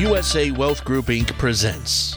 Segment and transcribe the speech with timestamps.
[0.00, 1.36] USA Wealth Group Inc.
[1.36, 2.16] presents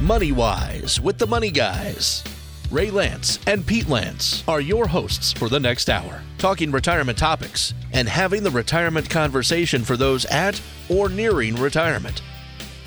[0.00, 2.24] Money Wise with the Money Guys.
[2.70, 7.74] Ray Lantz and Pete Lantz are your hosts for the next hour, talking retirement topics
[7.92, 10.58] and having the retirement conversation for those at
[10.88, 12.22] or nearing retirement.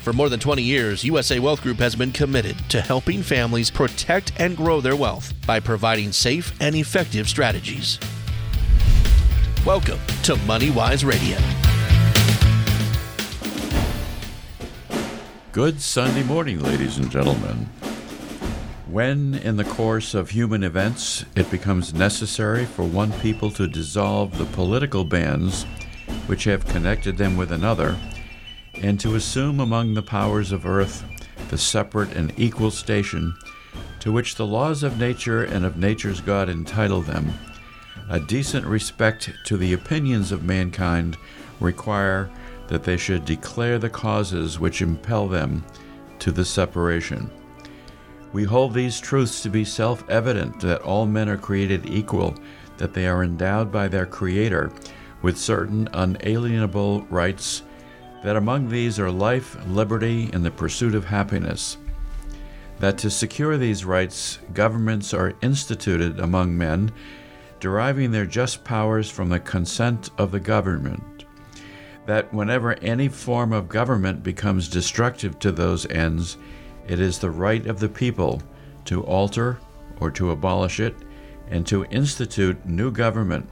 [0.02, 4.32] For more than 20 years, USA Wealth Group has been committed to helping families protect
[4.38, 8.00] and grow their wealth by providing safe and effective strategies.
[9.64, 11.38] Welcome to Money Wise Radio.
[15.54, 17.68] Good Sunday morning, ladies and gentlemen.
[18.88, 24.36] When, in the course of human events, it becomes necessary for one people to dissolve
[24.36, 25.62] the political bands
[26.26, 27.96] which have connected them with another,
[28.82, 31.04] and to assume among the powers of earth
[31.50, 33.36] the separate and equal station
[34.00, 37.32] to which the laws of nature and of nature's God entitle them,
[38.10, 41.16] a decent respect to the opinions of mankind
[41.60, 42.28] require
[42.68, 45.64] that they should declare the causes which impel them
[46.18, 47.30] to the separation.
[48.32, 52.34] We hold these truths to be self evident that all men are created equal,
[52.78, 54.72] that they are endowed by their Creator
[55.22, 57.62] with certain unalienable rights,
[58.24, 61.76] that among these are life, liberty, and the pursuit of happiness.
[62.80, 66.90] That to secure these rights, governments are instituted among men,
[67.60, 71.13] deriving their just powers from the consent of the government.
[72.06, 76.36] That whenever any form of government becomes destructive to those ends,
[76.86, 78.42] it is the right of the people
[78.86, 79.58] to alter
[80.00, 80.94] or to abolish it
[81.50, 83.48] and to institute new government,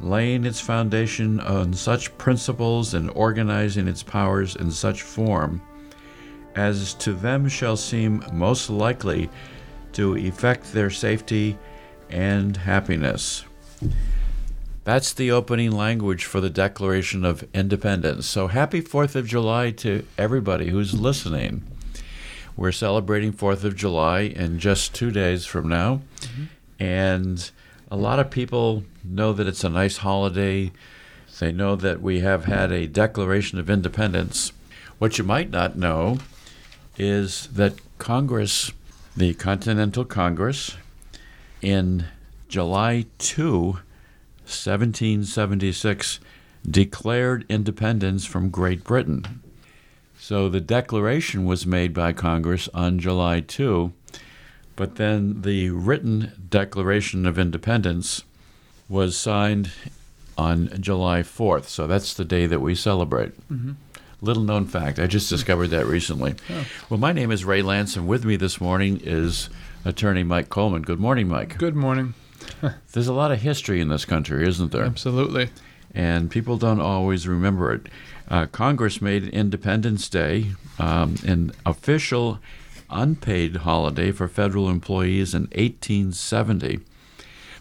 [0.00, 5.60] laying its foundation on such principles and organizing its powers in such form
[6.54, 9.28] as to them shall seem most likely
[9.92, 11.58] to effect their safety
[12.10, 13.44] and happiness.
[14.84, 18.26] That's the opening language for the Declaration of Independence.
[18.26, 21.64] So happy 4th of July to everybody who's listening.
[22.54, 26.02] We're celebrating 4th of July in just two days from now.
[26.20, 26.44] Mm-hmm.
[26.78, 27.50] And
[27.90, 30.70] a lot of people know that it's a nice holiday.
[31.38, 34.52] They know that we have had a Declaration of Independence.
[34.98, 36.18] What you might not know
[36.98, 38.70] is that Congress,
[39.16, 40.76] the Continental Congress,
[41.62, 42.04] in
[42.48, 43.78] July 2,
[44.44, 46.20] 1776,
[46.68, 49.42] declared independence from Great Britain.
[50.18, 53.92] So the declaration was made by Congress on July 2,
[54.76, 58.24] but then the written Declaration of Independence
[58.88, 59.70] was signed
[60.38, 61.64] on July 4th.
[61.64, 63.32] So that's the day that we celebrate.
[63.50, 63.72] Mm-hmm.
[64.20, 64.98] Little known fact.
[64.98, 66.34] I just discovered that recently.
[66.50, 66.64] Oh.
[66.88, 69.50] Well, my name is Ray Lantz, and with me this morning is
[69.84, 70.82] attorney Mike Coleman.
[70.82, 71.58] Good morning, Mike.
[71.58, 72.14] Good morning.
[72.92, 74.84] There's a lot of history in this country, isn't there?
[74.84, 75.50] Absolutely.
[75.94, 77.86] And people don't always remember it.
[78.28, 82.40] Uh, Congress made Independence Day um, an official
[82.90, 86.80] unpaid holiday for federal employees in 1870.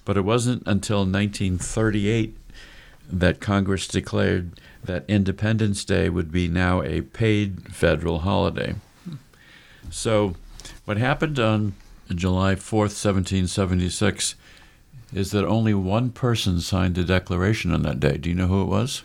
[0.05, 2.35] But it wasn't until 1938
[3.11, 8.75] that Congress declared that Independence Day would be now a paid federal holiday.
[9.89, 10.35] So,
[10.85, 11.75] what happened on
[12.13, 14.35] July 4th, 1776,
[15.13, 18.18] is that only one person signed the declaration on that day.
[18.18, 19.03] Do you know who it was?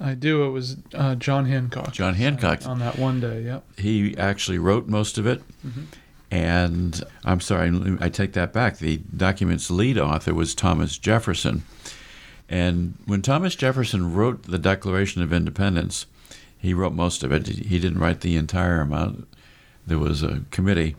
[0.00, 0.44] I do.
[0.44, 1.92] It was uh, John Hancock.
[1.92, 2.66] John Hancock.
[2.66, 3.64] On that one day, yep.
[3.78, 5.42] He actually wrote most of it.
[5.66, 5.84] Mm-hmm.
[6.30, 8.78] And I'm sorry, I take that back.
[8.78, 11.62] The document's lead author was Thomas Jefferson.
[12.48, 16.06] And when Thomas Jefferson wrote the Declaration of Independence,
[16.58, 17.46] he wrote most of it.
[17.46, 19.28] He didn't write the entire amount.
[19.86, 20.96] There was a committee.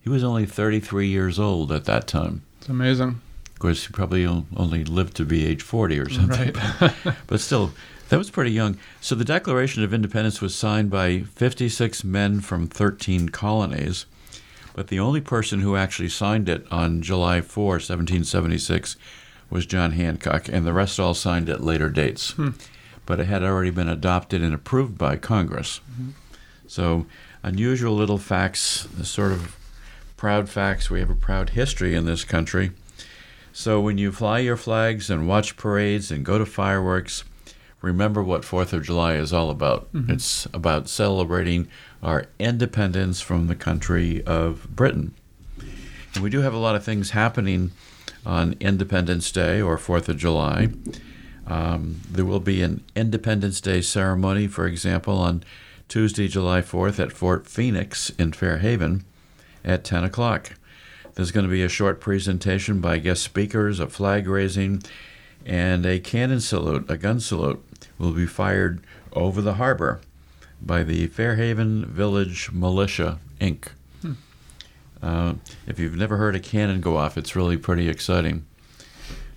[0.00, 2.42] He was only 33 years old at that time.
[2.58, 3.20] It's amazing.
[3.64, 6.52] Course, he probably only lived to be age 40 or something.
[6.52, 6.94] Right.
[7.26, 7.72] but still,
[8.10, 8.76] that was pretty young.
[9.00, 14.04] So the Declaration of Independence was signed by 56 men from 13 colonies,
[14.74, 18.96] but the only person who actually signed it on July 4, 1776,
[19.48, 22.32] was John Hancock, and the rest all signed at later dates.
[22.32, 22.50] Hmm.
[23.06, 25.80] But it had already been adopted and approved by Congress.
[25.90, 26.10] Mm-hmm.
[26.66, 27.06] So,
[27.42, 29.56] unusual little facts, the sort of
[30.18, 30.90] proud facts.
[30.90, 32.72] We have a proud history in this country.
[33.56, 37.22] So, when you fly your flags and watch parades and go to fireworks,
[37.80, 39.92] remember what Fourth of July is all about.
[39.92, 40.10] Mm-hmm.
[40.10, 41.68] It's about celebrating
[42.02, 45.14] our independence from the country of Britain.
[46.14, 47.70] And we do have a lot of things happening
[48.26, 50.70] on Independence Day or Fourth of July.
[51.46, 55.44] Um, there will be an Independence Day ceremony, for example, on
[55.88, 59.04] Tuesday, July 4th at Fort Phoenix in Fairhaven
[59.64, 60.54] at 10 o'clock.
[61.14, 64.82] There's going to be a short presentation by guest speakers, a flag raising,
[65.46, 67.64] and a cannon salute, a gun salute
[67.98, 68.80] will be fired
[69.12, 70.00] over the harbor.
[70.60, 73.68] by the Fairhaven Village Militia, Inc.
[75.02, 75.34] Uh,
[75.66, 78.46] if you've never heard a cannon go off, it's really pretty exciting.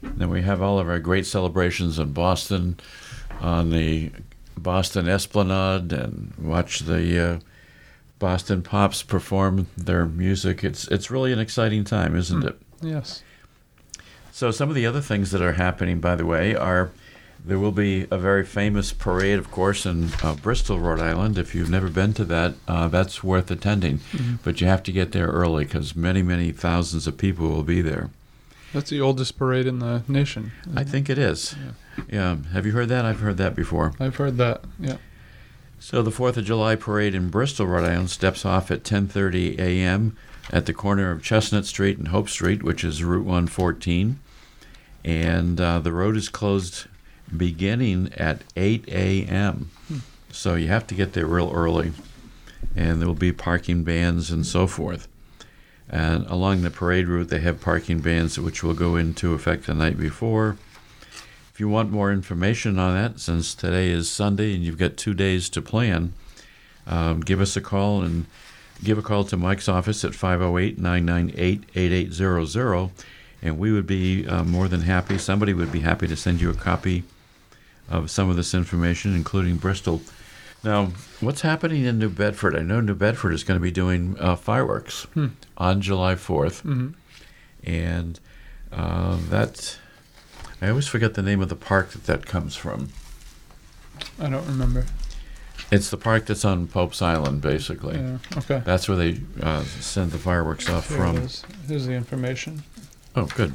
[0.02, 2.80] Then we have all of our great celebrations in Boston
[3.42, 4.12] on the
[4.56, 7.40] Boston Esplanade and watch the uh,
[8.20, 10.64] Boston Pops perform their music.
[10.64, 12.60] It's it's really an exciting time, isn't it?
[12.82, 13.24] Yes.
[14.32, 16.92] So some of the other things that are happening, by the way, are
[17.44, 21.38] there will be a very famous parade, of course, in uh, Bristol, Rhode Island.
[21.38, 24.02] If you've never been to that, uh, that's worth attending.
[24.44, 27.82] But you have to get there early because many, many thousands of people will be
[27.82, 28.10] there.
[28.74, 30.52] That's the oldest parade in the nation.
[30.76, 31.56] I think it is.
[32.10, 32.36] Yeah.
[32.52, 33.06] Have you heard that?
[33.06, 33.94] I've heard that before.
[34.00, 34.64] I've heard that.
[34.80, 34.98] Yeah.
[35.80, 40.18] So the Fourth of July parade in Bristol, Rhode Island, steps off at 10:30 a.m.
[40.52, 44.20] at the corner of Chestnut Street and Hope Street, which is Route 114,
[45.06, 46.88] and uh, the road is closed
[47.36, 49.70] beginning at 8 a.m.
[50.32, 51.94] So you have to get there real early,
[52.76, 55.08] and there will be parking bans and so forth.
[55.90, 59.74] And along the parade route, they have parking bans which will go into effect the
[59.74, 60.58] night before.
[61.58, 65.16] If you want more information on that, since today is Sunday and you've got two
[65.16, 66.14] days to plan,
[66.86, 68.28] um, give us a call and
[68.84, 72.92] give a call to Mike's office at 508 998 8800.
[73.42, 76.52] And we would be uh, more than happy, somebody would be happy to send you
[76.52, 77.06] a copy
[77.90, 80.02] of some of this information, including Bristol.
[80.64, 82.56] Now, what's happening in New Bedford?
[82.56, 85.08] I know New Bedford is going to be doing uh, fireworks
[85.58, 86.62] on July 4th.
[86.62, 86.90] hmm
[87.64, 88.20] And
[88.72, 89.80] uh, that,
[90.62, 92.90] I always forget the name of the park that that comes from.
[94.20, 94.86] I don't remember.
[95.72, 97.98] It's the park that's on Pope's Island, basically.
[97.98, 98.18] Yeah.
[98.38, 98.62] Okay.
[98.64, 101.18] That's where they uh, send the fireworks off Here from.
[101.18, 101.44] is.
[101.68, 102.64] Here's the information.
[103.16, 103.54] Oh, good.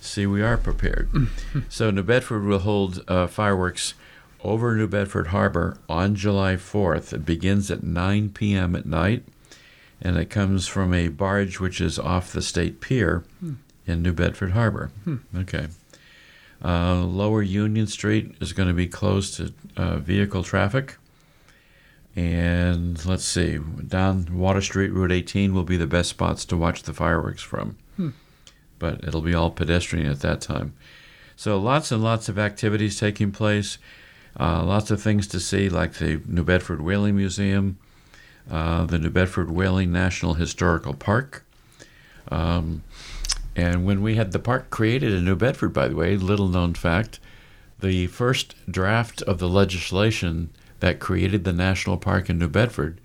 [0.00, 1.10] See, we are prepared.
[1.68, 3.94] so, New Bedford will hold uh, fireworks
[4.42, 7.12] over New Bedford Harbor on July 4th.
[7.12, 8.74] It begins at 9 p.m.
[8.74, 9.22] at night,
[10.00, 13.22] and it comes from a barge which is off the State Pier
[13.86, 14.90] in New Bedford Harbor.
[15.36, 15.68] Okay.
[16.64, 20.96] Uh, Lower Union Street is going to be closed to uh, vehicle traffic.
[22.14, 26.82] And let's see, down Water Street, Route 18 will be the best spots to watch
[26.82, 27.76] the fireworks from
[28.82, 30.74] but it'll be all pedestrian at that time.
[31.36, 33.78] So lots and lots of activities taking place,
[34.38, 37.78] uh, lots of things to see, like the New Bedford Whaling Museum,
[38.50, 41.44] uh, the New Bedford Whaling National Historical Park.
[42.28, 42.82] Um,
[43.56, 46.74] and when we had the park created in New Bedford, by the way, little known
[46.74, 47.20] fact,
[47.80, 50.50] the first draft of the legislation
[50.80, 53.00] that created the national park in New Bedford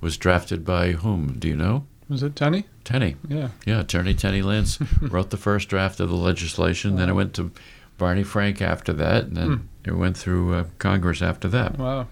[0.00, 1.36] was drafted by whom?
[1.38, 1.86] Do you know?
[2.08, 2.64] Was it Tenny?
[2.84, 3.16] Tenny.
[3.28, 3.48] Yeah.
[3.64, 4.78] Yeah, Attorney Tenny Lantz
[5.12, 6.96] wrote the first draft of the legislation.
[6.96, 7.52] Then it went to
[7.98, 11.78] Barney Frank after that, and then it went through uh, Congress after that.
[11.78, 12.08] Wow.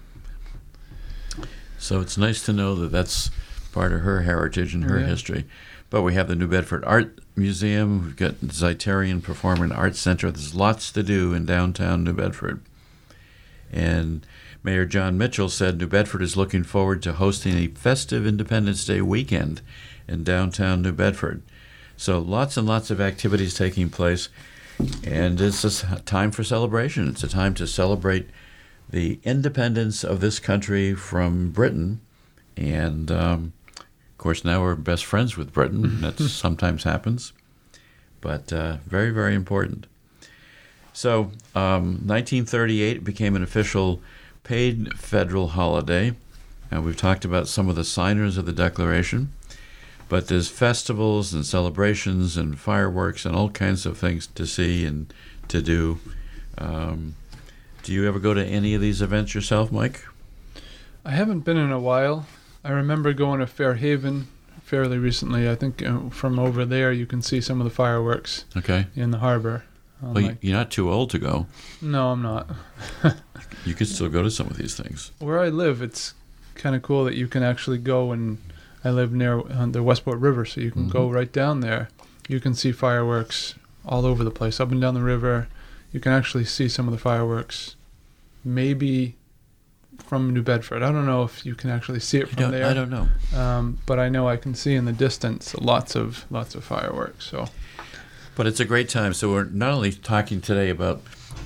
[1.77, 3.31] So it's nice to know that that's
[3.71, 5.07] part of her heritage and her Yeah.
[5.07, 5.45] history.
[5.89, 8.03] But we have the New Bedford Art Museum.
[8.03, 10.31] We've got Zeiterion Performing Arts Center.
[10.31, 12.61] There's lots to do in downtown New Bedford.
[13.71, 14.25] And
[14.63, 19.01] Mayor John Mitchell said New Bedford is looking forward to hosting a festive Independence Day
[19.01, 19.61] weekend
[20.07, 21.41] in downtown New Bedford.
[21.97, 24.29] So lots and lots of activities taking place.
[25.03, 27.07] And it's a time for celebration.
[27.07, 28.29] It's a time to celebrate
[28.89, 32.01] the independence of this country from Britain.
[32.57, 33.53] And um,
[34.21, 36.01] course, now we're best friends with Britain.
[36.01, 37.33] That sometimes happens,
[38.21, 39.87] but uh, very, very important.
[40.93, 44.01] So, um, 1938 became an official
[44.43, 46.13] paid federal holiday.
[46.69, 49.33] And we've talked about some of the signers of the Declaration.
[50.07, 55.13] But there's festivals and celebrations and fireworks and all kinds of things to see and
[55.47, 55.99] to do.
[56.57, 57.15] Um,
[57.83, 60.05] do you ever go to any of these events yourself, Mike?
[61.03, 62.25] I haven't been in a while.
[62.63, 64.27] I remember going to Fairhaven
[64.63, 65.49] fairly recently.
[65.49, 68.87] I think uh, from over there you can see some of the fireworks Okay.
[68.95, 69.63] in the harbor.
[70.03, 71.47] Um, Well, like- you're not too old to go.
[71.81, 72.49] no, I'm not.
[73.65, 75.11] You could still go to some of these things.
[75.19, 76.15] Where I live, it's
[76.55, 78.39] kind of cool that you can actually go and
[78.83, 81.13] I live near the Westport River, so you can go Mhm.
[81.13, 81.89] right down there.
[82.27, 83.53] You can see fireworks
[83.85, 85.47] all over the place, up and down the river.
[85.91, 87.75] You can actually see some of the fireworks,
[88.43, 89.15] maybe
[90.01, 90.83] from New Bedford.
[90.83, 92.65] I don't know if you can actually see it from don't, there.
[92.65, 93.07] I don't know.
[93.35, 97.25] Um, but I know I can see in the distance lots of lots of fireworks.
[97.25, 97.47] So
[98.35, 99.13] But it's a great time.
[99.13, 101.01] So we're not only talking today about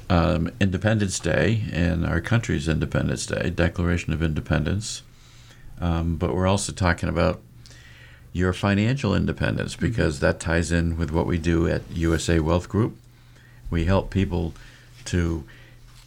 [0.10, 5.02] um, Independence Day and our country's Independence Day, Declaration of Independence,
[5.80, 7.42] um, but we're also talking about
[8.34, 12.98] your financial independence because that ties in with what we do at USA Wealth Group.
[13.70, 14.54] We help people
[15.06, 15.46] to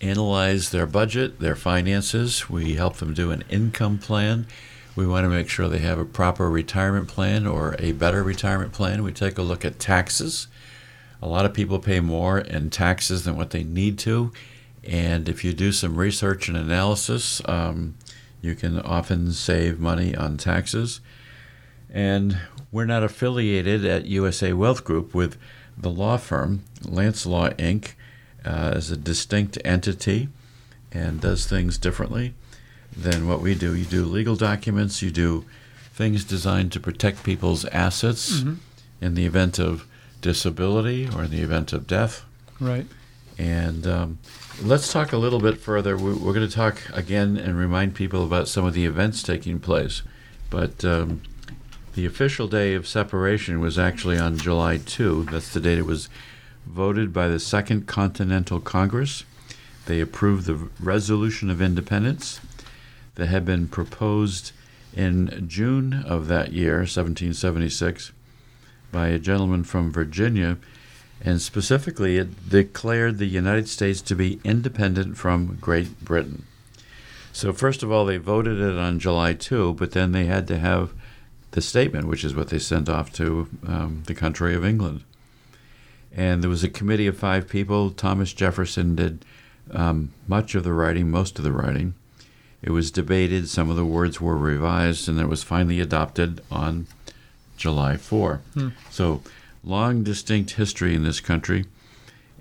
[0.00, 2.48] analyze their budget, their finances.
[2.48, 4.46] We help them do an income plan.
[4.94, 8.72] We want to make sure they have a proper retirement plan or a better retirement
[8.72, 9.02] plan.
[9.02, 10.48] We take a look at taxes.
[11.20, 14.32] A lot of people pay more in taxes than what they need to.
[14.84, 17.96] And if you do some research and analysis, um,
[18.40, 21.00] you can often save money on taxes.
[21.90, 22.38] And
[22.70, 25.36] we're not affiliated at USA Wealth Group with
[25.76, 27.94] the law firm, Lantz Law Inc.,
[28.48, 30.28] uh, as a distinct entity
[30.92, 32.26] and does things differently
[32.96, 33.74] than what we do.
[33.74, 35.44] You do legal documents, you do
[35.92, 38.54] things designed to protect people's assets Mm-hmm.
[39.04, 39.86] in the event of
[40.20, 42.24] disability or in the event of death.
[42.60, 42.86] Right.
[43.38, 44.18] And um,
[44.62, 45.96] let's talk a little bit further.
[45.96, 49.60] We- We're going to talk again and remind people about some of the events taking
[49.60, 50.02] place.
[50.50, 51.22] But um,
[51.94, 55.24] the official day of separation was actually on July 2.
[55.30, 56.08] That's the date it was
[56.68, 59.24] voted by the Second Continental Congress.
[59.86, 62.40] They approved the Resolution of Independence
[63.14, 64.52] that had been proposed
[64.94, 68.12] in June of that year, 1776,
[68.92, 70.58] by a gentleman from Virginia
[71.20, 76.44] and specifically it declared the United States to be independent from Great Britain.
[77.32, 80.58] So, first of all, they voted it on July 2, but then they had to
[80.58, 80.92] have
[81.52, 85.04] the statement, which is what they sent off to um, the country of England.
[86.18, 87.92] And there was a committee of five people.
[87.92, 89.24] Thomas Jefferson did
[89.70, 91.94] um, much of the writing, most of the writing.
[92.60, 96.88] It was debated, some of the words were revised, and it was finally adopted on
[97.56, 98.40] July 4.
[98.54, 98.68] Hmm.
[98.90, 99.22] So,
[99.62, 101.66] long, distinct history in this country.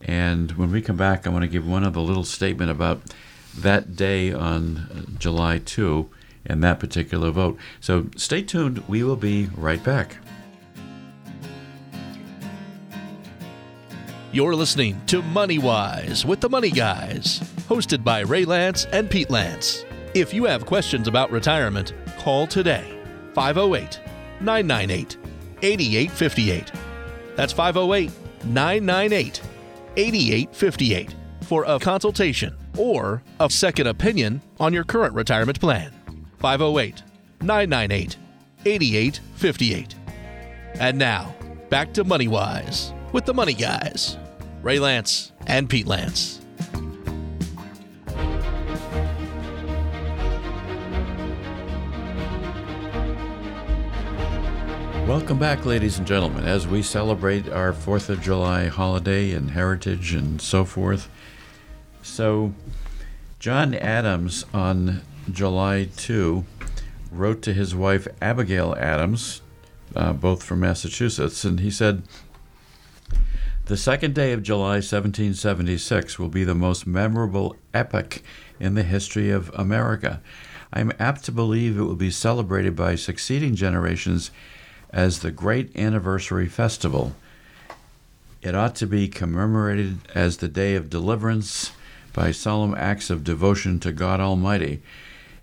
[0.01, 3.03] And when we come back, I want to give one other little statement about
[3.55, 6.09] that day on uh, July 2
[6.47, 7.59] and that particular vote.
[7.79, 8.87] So, stay tuned.
[8.87, 10.17] We will be right back.
[14.37, 19.29] You're listening to Money Wise with the Money Guys, hosted by Ray Lantz and Pete
[19.29, 19.83] Lantz.
[20.13, 23.01] If you have questions about retirement, call today
[23.33, 23.99] 508
[24.39, 25.17] 998
[25.63, 26.71] 8858.
[27.35, 28.11] That's 508
[28.45, 29.41] 998
[29.95, 35.91] 8858 for a consultation or a second opinion on your current retirement plan.
[36.37, 37.01] 508
[37.41, 38.17] 998
[38.65, 39.95] 8858.
[40.75, 41.33] And now,
[41.71, 44.15] back to Money Wise with the Money Guys,
[44.67, 46.41] Ray Lantz and Pete Lantz.
[55.07, 60.13] Welcome back, ladies and gentlemen, as we celebrate our 4th of July holiday and heritage
[60.13, 61.07] and so forth.
[62.01, 62.53] So,
[63.39, 66.43] John Adams on July 2
[67.13, 69.41] wrote to his wife Abigail Adams,
[69.95, 72.03] uh, both from Massachusetts, and he said,
[73.67, 78.21] The second day of July 1776 will be the most memorable epoch
[78.61, 80.21] in the history of America.
[80.71, 84.31] I am apt to believe it will be celebrated by succeeding generations
[84.91, 87.13] as the great anniversary festival.
[88.41, 91.73] It ought to be commemorated as the day of deliverance
[92.13, 94.81] by solemn acts of devotion to God Almighty.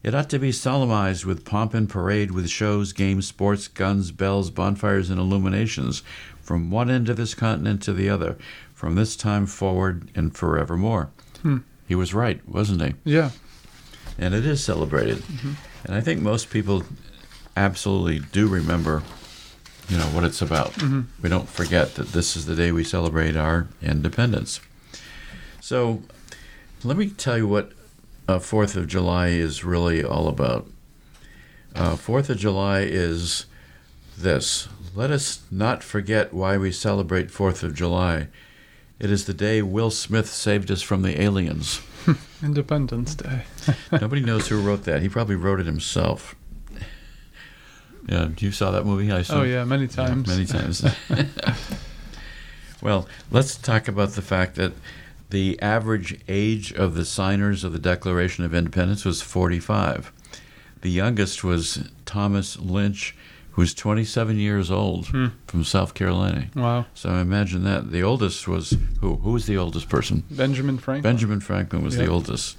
[0.04, 4.50] It ought to be solemnized with pomp and parade, with shows, games, sports, guns, bells,
[4.50, 6.02] bonfires, and illuminations
[6.42, 8.36] from one end of this continent to the other,
[8.74, 11.08] from this time forward and forevermore.
[11.40, 11.58] Hmm.
[11.88, 12.94] He was right, wasn't he?
[13.04, 13.30] Yeah.
[14.18, 15.22] and it is celebrated.
[15.84, 16.84] And I think most people
[17.56, 19.02] absolutely do remember,
[19.88, 20.80] you know, what it's about.
[21.22, 24.60] We don't forget that this is the day we celebrate our independence.
[25.60, 26.02] So,
[26.84, 27.72] let me tell you what
[28.28, 30.68] uh, Fourth of July is really all about.
[31.74, 33.46] Uh, Fourth of July is
[34.16, 34.68] this.
[34.94, 38.28] Let us not forget why we celebrate Fourth of July.
[39.00, 41.80] It is the day Will Smith saved us from the aliens.
[42.42, 43.42] Independence Day.
[43.92, 45.02] Nobody knows who wrote that.
[45.02, 46.36] He probably wrote it himself.
[48.08, 49.38] Yeah, you saw that movie, I assume?
[49.38, 50.28] Oh yeah, many Yeah, times.
[50.28, 50.84] many times.
[52.82, 54.72] well, let's talk about the fact that
[55.34, 60.12] the average age of the signers of the Declaration of Independence was 45.
[60.82, 63.16] The youngest was Thomas Lynch,
[63.50, 65.26] who was 27 years old Hmm.
[65.48, 66.46] from South Carolina.
[66.54, 66.86] Wow.
[66.94, 67.90] So imagine that.
[67.90, 69.16] The oldest was who?
[69.16, 70.22] Who was the oldest person?
[70.30, 71.02] Benjamin Franklin.
[71.12, 72.56] Benjamin Franklin was the oldest.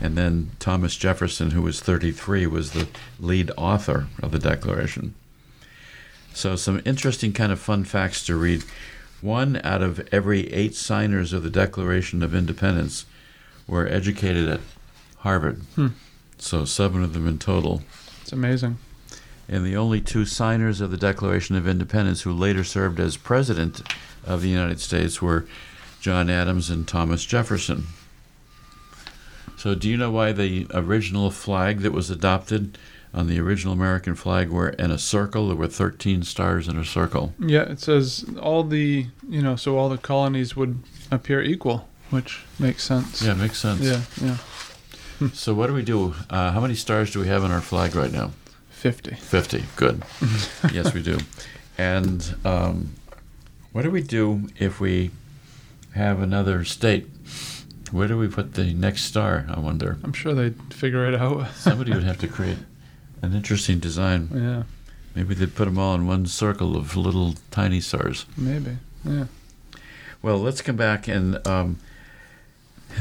[0.00, 2.86] And then Thomas Jefferson, who was 33, was the
[3.18, 5.14] lead author of the Declaration.
[6.34, 8.62] So, some interesting kind of fun facts to read.
[9.20, 13.04] One out of every eight signers of the Declaration of Independence
[13.66, 14.60] were educated at
[15.18, 15.62] Harvard.
[15.74, 15.88] Hmm.
[16.38, 17.82] So, seven of them in total.
[18.22, 18.78] It's amazing.
[19.48, 23.82] And the only two signers of the Declaration of Independence who later served as President
[24.24, 25.46] of the United States were
[26.00, 27.88] John Adams and Thomas Jefferson.
[29.58, 32.78] So, do you know why the original flag that was adopted
[33.12, 35.48] on the original American flag were in a circle?
[35.48, 37.34] There were 13 stars in a circle.
[37.38, 42.44] Yeah, it says all the you know, so all the colonies would appear equal, which
[42.58, 43.22] makes sense.
[43.22, 43.80] Yeah, makes sense.
[43.80, 44.36] Yeah, yeah.
[45.34, 46.14] So, what do we do?
[46.30, 48.30] Uh, how many stars do we have in our flag right now?
[48.70, 49.14] Fifty.
[49.14, 49.64] 50.
[49.76, 50.02] Good.
[50.72, 51.18] yes, we do.
[51.76, 52.94] And um,
[53.72, 55.10] what do we do if we
[55.94, 57.06] have another state?
[57.90, 59.44] Where do we put the next star?
[59.50, 59.98] I wonder.
[60.02, 61.50] I'm sure they'd figure it out.
[61.54, 62.58] Somebody would have to create
[63.22, 64.28] an interesting design.
[64.34, 64.62] yeah,
[65.14, 68.26] Maybe they'd put them all in one circle of little tiny stars.
[68.36, 68.78] maybe.
[69.04, 69.26] Yeah.
[70.22, 71.78] Well, let's come back and um,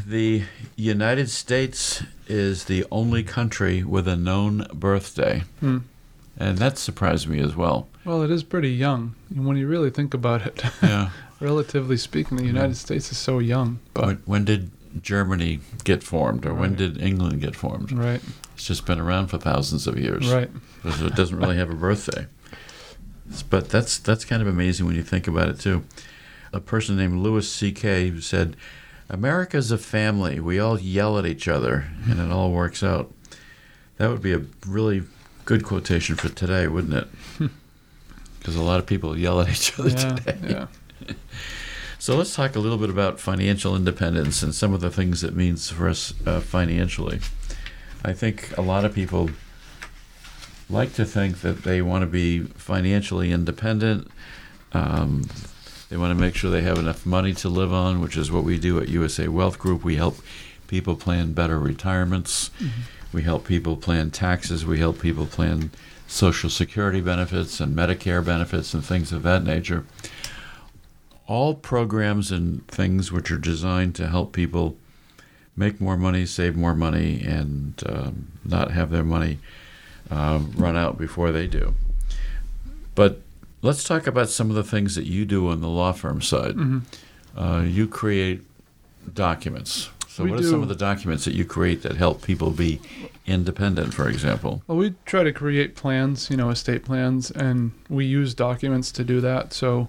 [0.08, 0.44] the
[0.76, 5.80] United States is the only country with a known birthday, Hmm.
[6.38, 7.88] and that surprised me as well.
[8.06, 9.16] Well, it is pretty young.
[9.34, 11.10] When you really think about it, Yeah.
[11.40, 13.80] relatively speaking, the United States is so young.
[13.94, 17.92] But when, when did Germany get formed, or when did England get formed?
[17.92, 18.22] right,
[18.56, 20.32] It's just been around for thousands of years.
[20.32, 20.50] right.
[20.98, 22.28] So it doesn't really have a birthday.
[23.50, 25.84] But that's that's kind of amazing when you think about it too.
[26.52, 28.10] A person named Louis C.K.
[28.10, 28.56] who said,
[29.08, 30.40] "America's a family.
[30.40, 33.14] We all yell at each other, and it all works out."
[33.98, 35.04] That would be a really
[35.46, 37.08] good quotation for today, wouldn't it?
[38.40, 40.38] Because a lot of people yell at each other Yeah, today.
[40.50, 40.68] yeah.
[42.02, 45.36] So let's talk a little bit about financial independence and some of the things it
[45.36, 47.20] means for us uh, financially.
[48.06, 49.32] I think a lot of people
[50.70, 54.10] like to think that they want to be financially independent.
[54.72, 55.24] Um,
[55.90, 58.46] they want to make sure they have enough money to live on, which is what
[58.46, 59.84] we do at USA Wealth Group.
[59.84, 60.20] We help
[60.68, 62.50] people plan better retirements.
[63.12, 64.66] We help people plan taxes.
[64.66, 65.72] We help people plan
[66.08, 69.86] Social Security benefits and Medicare benefits and things of that nature
[71.30, 74.76] all programs and things which are designed to help people
[75.56, 79.38] make more money, save more money, and um, not have their money
[80.10, 81.76] um, run out before they do.
[82.96, 83.22] But
[83.62, 86.56] let's talk about some of the things that you do on the law firm side.
[86.56, 86.82] Mhm.
[87.38, 88.42] Uh, you create
[89.14, 89.90] documents.
[90.08, 92.82] So, We what are some of the documents that you create that help people be
[93.28, 94.64] independent, for example?
[94.68, 99.04] Well, we try to create plans, you know, estate plans, and we use documents to
[99.04, 99.54] do that.
[99.54, 99.88] So,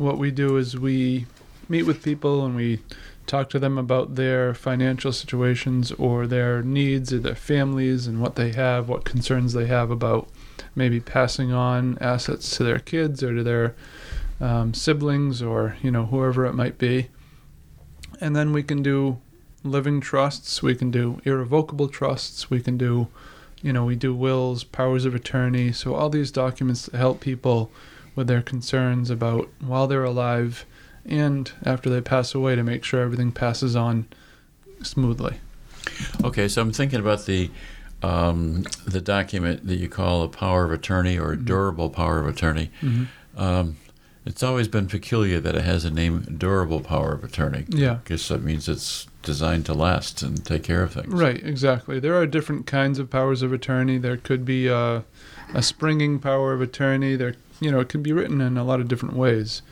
[0.00, 1.26] what we do is we
[1.68, 2.80] meet with people and we
[3.26, 8.34] talk to them about their financial situations or their needs or their families and what
[8.34, 10.28] they have, what concerns they have about
[10.74, 13.74] maybe passing on assets to their kids or to their
[14.40, 17.08] um, siblings or, you know, whoever it might be.
[18.20, 19.18] And then we can do
[19.62, 23.08] living trusts, we can do irrevocable trusts, we can do
[23.62, 27.70] you know, we do wills, powers of attorney, so all these documents that help people
[28.20, 30.66] with their concerns about while they're alive
[31.06, 34.06] and after they pass away to make sure everything passes on
[34.82, 35.38] smoothly.
[36.22, 37.50] Okay, so I'm thinking about the
[38.02, 42.26] um, the document that you call a power of attorney or a durable power of
[42.26, 42.70] attorney.
[43.38, 43.76] Um,
[44.26, 47.64] it's always been peculiar that it has a name, durable power of attorney.
[47.68, 48.00] Yeah.
[48.04, 51.08] guess that means it's designed to last and take care of things.
[51.08, 51.98] Right, exactly.
[52.00, 53.96] There are different kinds of powers of attorney.
[53.96, 55.04] There could be a,
[55.54, 57.16] a springing power of attorney.
[57.16, 59.62] There, you know, it can be written in a lot of different ways.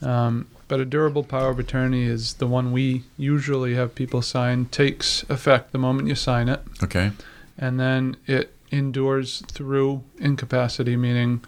[0.00, 4.66] Um, but a durable power of attorney is the one we usually have people sign.
[4.66, 6.60] Takes effect the moment you sign it.
[6.82, 7.12] Okay.
[7.58, 11.42] and then it endures through incapacity, meaning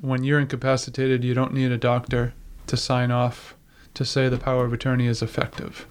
[0.00, 2.32] when you're incapacitated, you don't need a doctor
[2.66, 3.54] to sign off
[3.94, 5.86] to say the power of attorney is effective.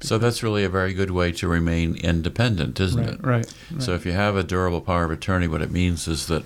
[0.00, 3.24] So that's really a very good way to remain independent, isn't right, it?
[3.24, 3.82] right, right.
[3.82, 6.42] So if you have a durable power of attorney, what it means is that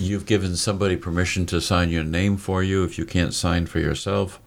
[0.00, 3.78] you've given somebody permission to sign your name for you if you can't sign for
[3.78, 4.40] yourself.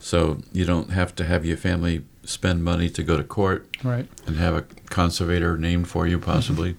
[0.00, 4.08] So you don't have to have your family spend money to go to court right.
[4.26, 6.76] and have a conservator named for you, possibly.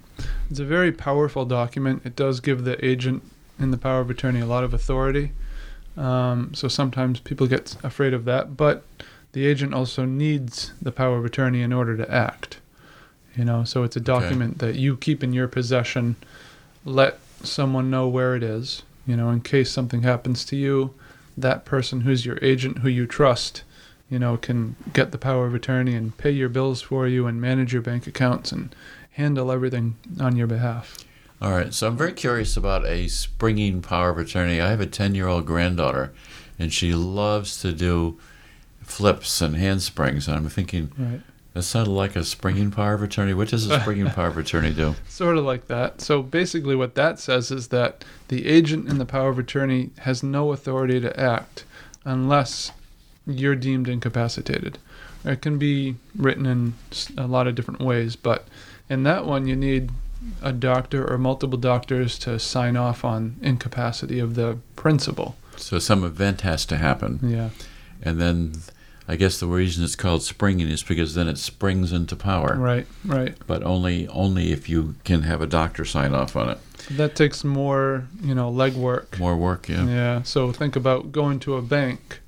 [0.50, 2.02] It's a very powerful document.
[2.06, 3.24] It does give the agent
[3.60, 5.32] in the power of attorney a lot of authority.
[5.96, 8.84] Um, so sometimes people get afraid of that, but
[9.34, 12.60] the agent also needs the power of attorney in order to act.
[13.36, 16.16] You know, so it's a document that you keep in your possession.
[16.86, 18.84] Let someone know where it is.
[19.06, 20.94] You know, in case something happens to you,
[21.38, 23.64] that person who's your agent, who you trust,
[24.10, 27.42] you know, can get the power of attorney and pay your bills for you and
[27.42, 28.74] manage your bank accounts and
[29.12, 30.98] handle everything on your behalf.
[31.42, 31.74] All right.
[31.74, 34.62] So I'm very curious about a springing power of attorney.
[34.62, 36.14] I have a 10 year old granddaughter,
[36.58, 38.18] and she loves to do
[38.84, 40.28] flips and handsprings.
[40.28, 41.22] And I'm thinking, Right.
[41.54, 43.34] That sounded like a springing power of attorney.
[43.34, 44.96] What does a springing power of attorney do?
[45.08, 46.02] Sort of like that.
[46.02, 50.24] So basically, what that says is that the agent in the power of attorney has
[50.24, 51.64] no authority to act
[52.06, 52.72] unless
[53.26, 54.78] you're deemed incapacitated.
[55.24, 56.74] It can be written in
[57.18, 58.48] a lot of different ways, but
[58.90, 59.92] in that one, you need
[60.42, 65.36] a doctor or multiple doctors to sign off on incapacity of the principal.
[65.58, 67.20] So some event has to happen.
[67.22, 67.50] Yeah.
[68.02, 68.54] And then
[69.08, 72.56] I guess the reason it's called springing is because then it springs into power.
[72.58, 72.88] Right.
[73.04, 73.36] Right.
[73.46, 76.58] But only only if you can have a doctor sign off on it.
[76.92, 79.20] That takes more, you know, legwork.
[79.20, 79.86] More work, yeah.
[79.86, 80.24] Yeah.
[80.24, 82.20] So think about going to a bank.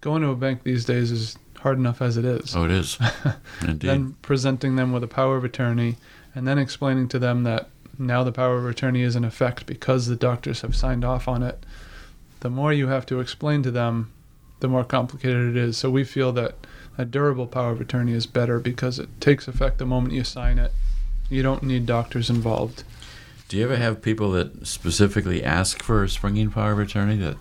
[0.00, 2.54] Going to a bank these days is hard enough as it is.
[2.54, 2.98] Oh, it is.
[3.62, 3.80] Indeed.
[3.88, 5.96] then presenting them with a power of attorney
[6.34, 10.06] and then explaining to them that now the power of attorney is in effect because
[10.06, 11.66] the doctors have signed off on it
[12.40, 14.12] the more you have to explain to them
[14.60, 16.54] the more complicated it is so we feel that
[16.96, 20.58] a durable power of attorney is better because it takes effect the moment you sign
[20.58, 20.72] it
[21.30, 22.82] you don't need doctors involved
[23.48, 27.16] Do you ever have people that specifically ask for a springing power of attorney?
[27.16, 27.36] That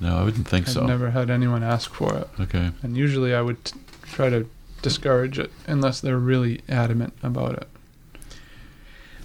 [0.00, 0.80] no, I wouldn't think so.
[0.82, 2.70] i've never had anyone ask for it Okay.
[2.82, 4.48] and usually i would t- try to
[4.82, 7.68] discourage it unless they're really adamant about it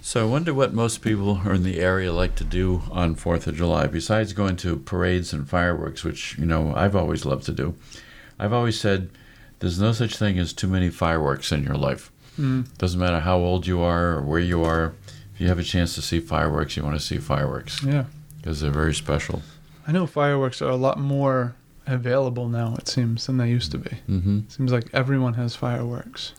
[0.06, 3.56] So I wonder what most people in the area like to do on Fourth of
[3.56, 7.74] July, besides going to parades and fireworks, which you know I've always loved to do.
[8.38, 9.10] I've always said
[9.58, 12.12] there's no such thing as too many fireworks in your life.
[12.38, 12.68] mm.
[12.78, 14.94] Doesn't matter how old you are or where you are.
[15.34, 18.06] If you have a chance to see fireworks, you want to see fireworks yeah
[18.38, 19.42] because they're very special.
[19.88, 21.56] I know fireworks are a lot more
[21.88, 23.96] available now, it seems, than they used to be.
[24.06, 26.34] hmm Seems like everyone has fireworks.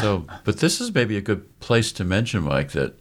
[0.00, 2.94] So, but this is maybe a good place to mention, Mike, that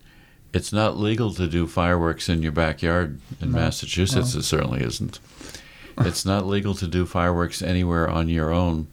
[0.54, 3.58] it's not legal to do fireworks in your backyard in No.
[3.60, 4.34] Massachusetts.
[4.34, 4.40] No.
[4.40, 5.20] It certainly isn't.
[6.00, 8.88] It's not legal to do fireworks anywhere on your own.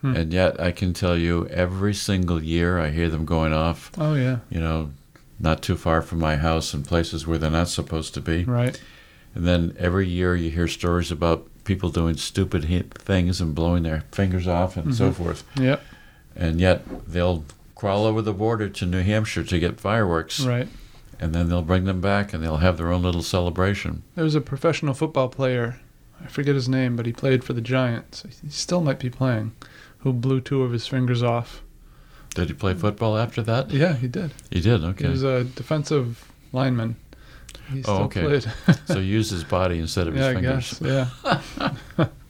[0.00, 0.16] Hmm.
[0.16, 4.14] And yet, I can tell you, every single year I hear them going off, Oh,
[4.14, 4.92] yeah, you know,
[5.40, 8.44] not too far from my house in places where they're not supposed to be.
[8.44, 8.80] right.
[9.34, 14.04] And then every year you hear stories about people doing stupid things and blowing their
[14.12, 15.14] fingers off and so Mhm.
[15.14, 15.82] forth Yep,
[16.36, 17.44] and yet they'll
[17.74, 20.68] crawl over the border to New Hampshire to get fireworks, right.
[21.20, 24.02] and then they'll bring them back and they'll have their own little celebration.
[24.14, 25.80] There was a professional football player,
[26.22, 28.24] I forget his name, but he played for the Giants.
[28.42, 29.52] He still might be playing,
[29.98, 31.62] who blew two of his fingers off.
[32.34, 33.70] Did he play football after that?
[33.70, 34.32] Yeah, he did.
[34.50, 34.82] He did.
[34.82, 35.04] Okay.
[35.04, 36.96] He was a defensive lineman.
[37.70, 38.22] He oh, still Oh, okay.
[38.22, 38.52] played.
[38.86, 40.78] so he used his body instead of yeah, his fingers.
[40.80, 41.40] guess.
[41.98, 42.08] Yeah.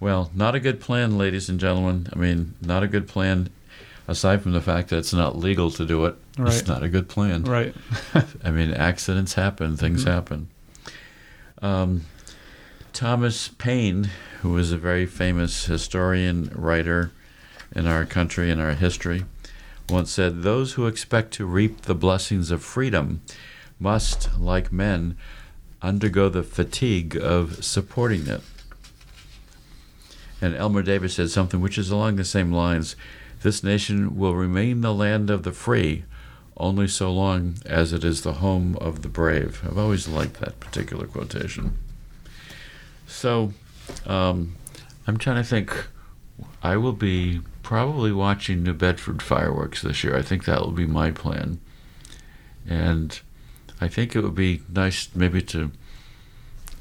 [0.00, 2.08] Well, not a good plan, ladies and gentlemen.
[2.12, 3.50] I mean, not a good plan.
[4.06, 6.54] Aside from the fact that it's not legal to do it, Right.
[6.54, 7.44] it's not a good plan.
[7.44, 7.74] Right.
[8.44, 10.08] I mean, accidents happen, things Mhm.
[10.08, 10.48] happen.
[11.60, 12.02] Um,
[12.92, 14.08] Thomas Paine,
[14.40, 17.10] who was a very famous historian, writer
[17.74, 19.24] in our country and our history,
[19.90, 23.20] once said, Those who expect to reap the blessings of freedom
[23.78, 25.16] must, like men,
[25.82, 28.40] undergo the fatigue of supporting it.
[30.40, 32.94] And Elmer Davis said something which is along the same lines
[33.42, 36.04] This nation will remain the land of the free
[36.56, 39.62] only so long as it is the home of the brave.
[39.64, 41.78] I've always liked that particular quotation.
[43.06, 43.52] So,
[44.06, 44.56] um,
[45.06, 45.86] I'm trying to think.
[46.62, 50.16] I will be probably watching New Bedford fireworks this year.
[50.16, 51.60] I think that will be my plan.
[52.68, 53.18] And
[53.80, 55.70] I think it would be nice maybe to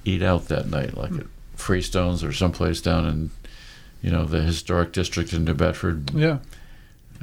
[0.04, 3.32] eat out that night, like at Freestones or someplace down in,
[4.02, 6.38] you know, the historic district in New Bedford, Yeah.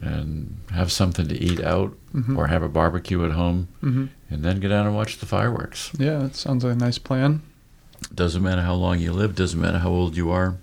[0.03, 4.43] and have something to eat out hmm or have a barbecue at home hmm and
[4.43, 5.91] then get down and watch the fireworks.
[5.99, 7.43] Yeah, that sounds like a nice plan.
[8.15, 10.57] Doesn't matter how long you live, doesn't matter how old you are,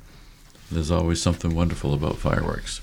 [0.71, 2.81] there's always something wonderful about fireworks.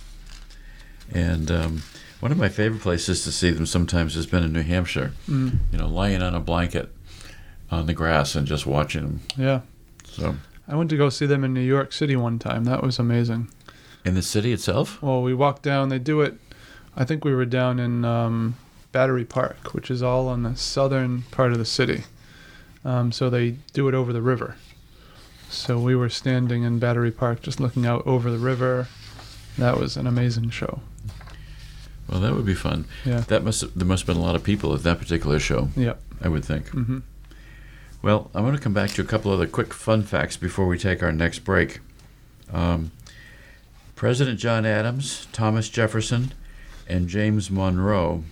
[1.13, 1.83] And um,
[2.21, 5.59] one of my favorite places to see them sometimes has been in New Hampshire, Mm.
[5.73, 6.91] you know, lying on a blanket
[7.71, 9.21] on the grass and just watching them.
[9.37, 9.61] Yeah.
[10.05, 10.37] So,
[10.69, 12.65] I went to go see them in New York City one time.
[12.65, 13.49] That was amazing.
[14.05, 15.01] in the city itself?
[15.03, 15.89] Well, we walked down.
[15.89, 16.35] They do it.
[16.97, 18.57] I think we were down in um,
[18.93, 22.05] Battery Park, which is all on the southern part of the city.
[22.85, 24.57] Um, so they do it over the river.
[25.49, 28.89] So we were standing in Battery Park, just looking out over the river.
[29.57, 30.81] That was an amazing show.
[32.09, 32.87] Well, that would be fun.
[33.05, 33.21] Yeah.
[33.21, 35.95] That must there must have been a lot of people at that particular show, Yeah.
[36.23, 36.69] I would think.
[36.69, 36.99] hmm
[38.01, 40.79] Well, I want to come back to a couple other quick fun facts before we
[40.79, 41.81] take our next break.
[42.53, 42.93] Um,
[43.97, 46.33] President John Adams, Thomas Jefferson,
[46.87, 48.25] and James Monroe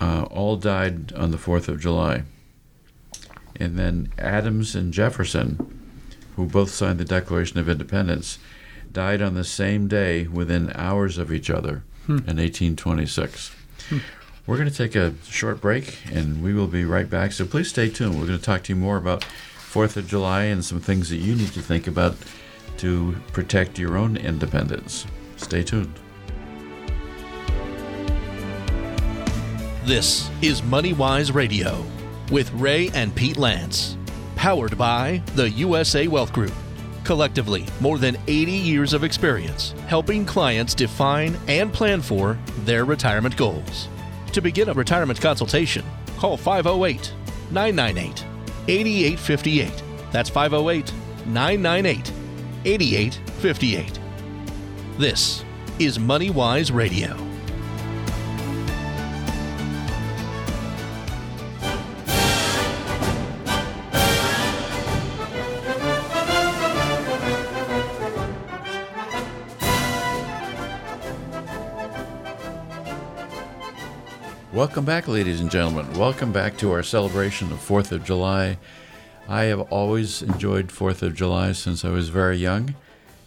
[0.00, 2.22] uh, all died on the 4th of July.
[3.56, 5.78] And then Adams and Jefferson,
[6.36, 8.38] who both signed the Declaration of Independence,
[8.90, 12.12] died on the same day within hours of each other Hmm.
[12.26, 13.54] in 1826.
[13.90, 13.98] Hmm.
[14.46, 17.32] We're going to take a short break and we will be right back.
[17.32, 18.18] So please stay tuned.
[18.18, 21.16] We're going to talk to you more about 4th of July and some things that
[21.16, 22.16] you need to think about
[22.78, 25.06] to protect your own independence.
[25.36, 25.92] Stay tuned.
[29.84, 31.84] This is MoneyWise Radio
[32.30, 33.96] with Ray and Pete Lantz,
[34.36, 36.52] powered by the USA Wealth Group.
[37.04, 43.36] Collectively, more than 80 years of experience helping clients define and plan for their retirement
[43.36, 43.88] goals.
[44.32, 45.84] To begin a retirement consultation,
[46.16, 47.12] call 508
[47.50, 48.24] 998
[48.68, 49.82] 8858.
[50.12, 50.92] That's 508
[51.26, 52.12] 998
[52.64, 53.98] 8858.
[54.98, 55.44] This
[55.80, 57.29] is MoneyWise Radio.
[74.60, 75.90] Welcome back, ladies and gentlemen.
[75.98, 78.58] Welcome back to our celebration of 4th of July.
[79.26, 82.74] I have always enjoyed 4th of July since I was very young,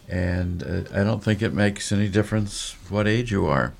[0.07, 3.73] and uh, I don't think it makes any difference what age you are.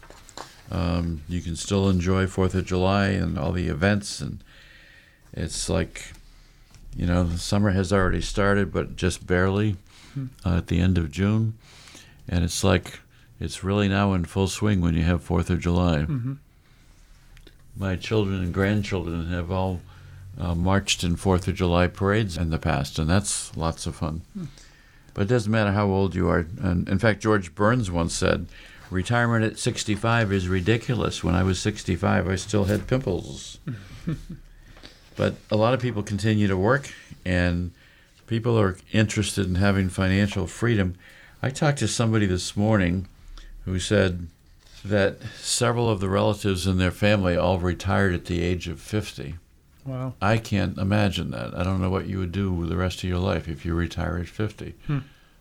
[0.71, 4.43] Um, you can still enjoy 4th of July and all the events, and
[5.31, 6.13] it's like,
[6.97, 9.77] you know, the summer has already started, but just barely
[10.43, 11.53] uh, at the end of June.
[12.27, 13.01] And it's like,
[13.39, 16.07] it's really now in full swing when you have 4th of July
[17.75, 19.81] my children and grandchildren have all
[20.37, 24.21] uh, marched in Fourth of July parades in the past, and that's lots of fun.
[25.13, 26.47] But it doesn't matter how old you are.
[26.61, 28.47] And in fact, George Burns once said,
[28.89, 31.23] "Retirement at 65 is ridiculous.
[31.23, 33.59] When I was 65, I still had pimples."
[35.15, 36.91] but a lot of people continue to work,
[37.23, 37.71] and
[38.25, 40.95] people are interested in having financial freedom.
[41.41, 43.07] I talked to somebody this morning
[43.65, 44.27] who said
[44.83, 49.35] that several of the relatives in their family all retired at the age of 50.
[49.85, 50.13] Wow.
[50.21, 51.53] I can't imagine that.
[51.53, 53.73] I don't know what you would do with the rest of your life if you
[53.73, 54.75] retire at 50.
[54.87, 54.99] Hmm.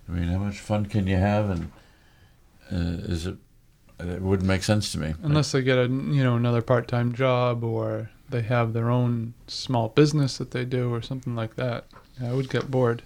[0.08, 1.50] I mean, how much fun can you have?
[1.50, 1.72] And
[2.70, 3.36] uh, is it?
[4.00, 5.14] It wouldn't make sense to me.
[5.22, 9.90] Unless they get a you know another part-time job or they have their own small
[9.90, 11.84] business that they do or something like that.
[12.20, 13.02] I would get bored.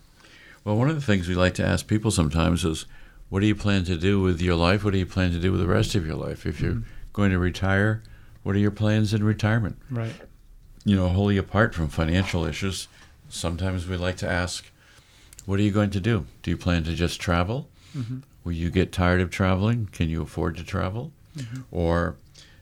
[0.64, 2.86] Well, one of the things we like to ask people sometimes is,
[3.28, 4.84] what do you plan to do with your life?
[4.84, 6.46] What do you plan to do with the rest of your life?
[6.46, 6.84] If you're Mhm.
[7.12, 8.02] going to retire,
[8.42, 9.76] what are your plans in retirement?
[9.90, 10.14] Right.
[10.84, 12.86] you know, wholly apart from financial issues,
[13.28, 14.70] sometimes we like to ask,
[15.44, 16.26] what are you going to do?
[16.44, 17.68] Do you plan to just travel?
[17.92, 19.88] hmm Will you get tired of traveling?
[19.90, 21.10] Can you afford to travel?
[21.36, 21.64] Mhm.
[21.72, 22.14] Or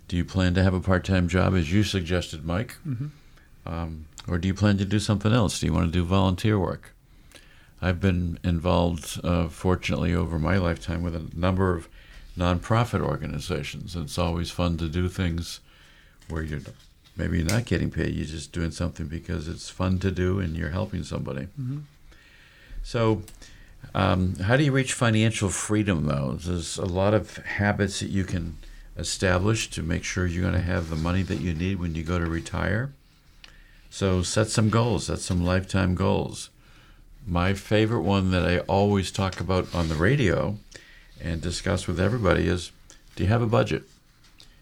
[0.09, 2.77] do you plan to have a part time job, as you suggested, Mike?
[2.83, 3.09] hmm
[3.66, 5.61] Um, or do you plan to do something else?
[5.61, 6.93] Do you want to do volunteer work?
[7.85, 11.87] I've been involved, uh, fortunately, over my lifetime with a number of
[12.37, 13.94] nonprofit organizations.
[13.94, 15.61] And it's always fun to do things
[16.29, 16.62] where you're
[17.14, 20.57] maybe you're not getting paid, you're just doing something because it's fun to do and
[20.57, 21.44] you're helping somebody.
[21.57, 21.81] hmm
[22.83, 23.23] So,
[23.94, 26.38] um, how do you reach financial freedom, though?
[26.40, 28.57] There's a lot of habits that you can
[28.97, 32.03] establish to make sure you're going to have the money that you need when you
[32.03, 32.94] go to retire.
[33.90, 36.49] So, set some goals, set some lifetime goals.
[37.26, 40.58] My favorite one that I always talk about on the radio
[41.18, 42.70] and discuss with everybody is
[43.16, 43.84] do you have a budget?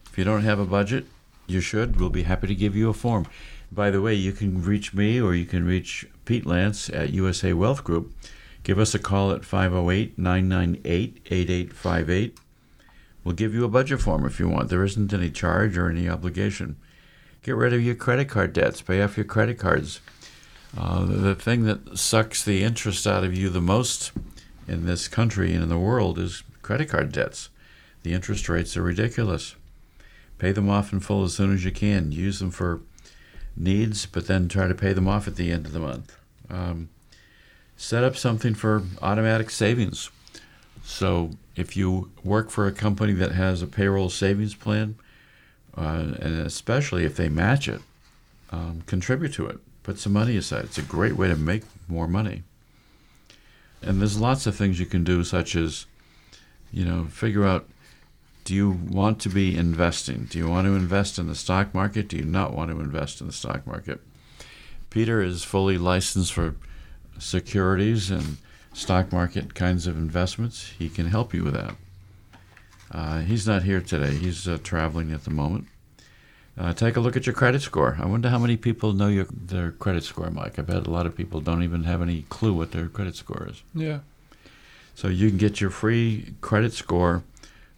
[0.09, 1.07] If you don't have a budget,
[1.49, 1.99] you should.
[1.99, 3.27] We'll be happy to give you a form.
[3.73, 7.53] By the way, you can reach me or you can reach Pete Lantz at USA
[7.53, 8.13] Wealth Group.
[8.63, 12.39] Give us a call at 508 998 8858.
[13.25, 14.69] We'll give you a budget form if you want.
[14.69, 16.77] There isn't any charge or any obligation.
[17.43, 20.01] Get rid of your credit card debts, pay off your credit cards.
[20.77, 24.11] Uh, the, thing that sucks the interest out of you the most
[24.67, 27.51] in this country and in the world is credit card debts.
[28.03, 29.55] The interest rates are ridiculous.
[30.39, 32.11] Pay them off in full as soon as you can.
[32.11, 32.81] Use them for
[33.57, 36.17] needs, but then try to pay them off at the end of the month.
[36.49, 36.89] Um,
[37.77, 40.11] set up something for automatic savings.
[40.85, 44.97] So if you work for a company that has a payroll savings plan,
[45.77, 47.81] uh, and especially if they match it,
[48.51, 49.59] um, contribute to it.
[49.83, 50.65] Put some money aside.
[50.65, 52.43] It's a great way to make more money.
[53.83, 55.87] And there's lots of things you can do, such as,
[56.73, 57.69] you know, figure out
[58.45, 60.27] do you want to be investing?
[60.29, 62.09] Do you want to invest in the stock market?
[62.09, 64.01] Do you not want to invest in the stock market?
[64.91, 66.57] Peter is fully licensed for
[67.19, 68.39] securities and
[68.73, 70.73] stock market kinds of investments.
[70.79, 71.77] He can help you with that.
[72.91, 74.15] Uh, he's not here today.
[74.15, 75.67] He's uh, traveling at the moment.
[76.59, 77.97] Uh, take a look at your credit score.
[78.01, 80.59] I wonder how many people know your their credit score, Mike.
[80.59, 83.49] I bet a lot of people don't even have any clue what their credit score
[83.49, 83.63] is.
[83.75, 84.01] Yeah.
[84.95, 87.25] So you can get your free credit score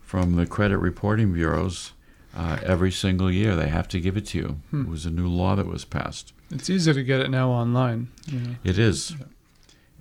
[0.01, 1.93] from the credit reporting bureaus
[2.37, 3.55] uh, every single year.
[3.55, 4.47] They have to give it to you.
[4.71, 4.83] Hmm.
[4.83, 6.33] It was a new law that was passed.
[6.51, 8.09] It's easier to get it now online.
[8.27, 8.55] You know.
[8.65, 9.13] It is.
[9.13, 9.27] Yeah.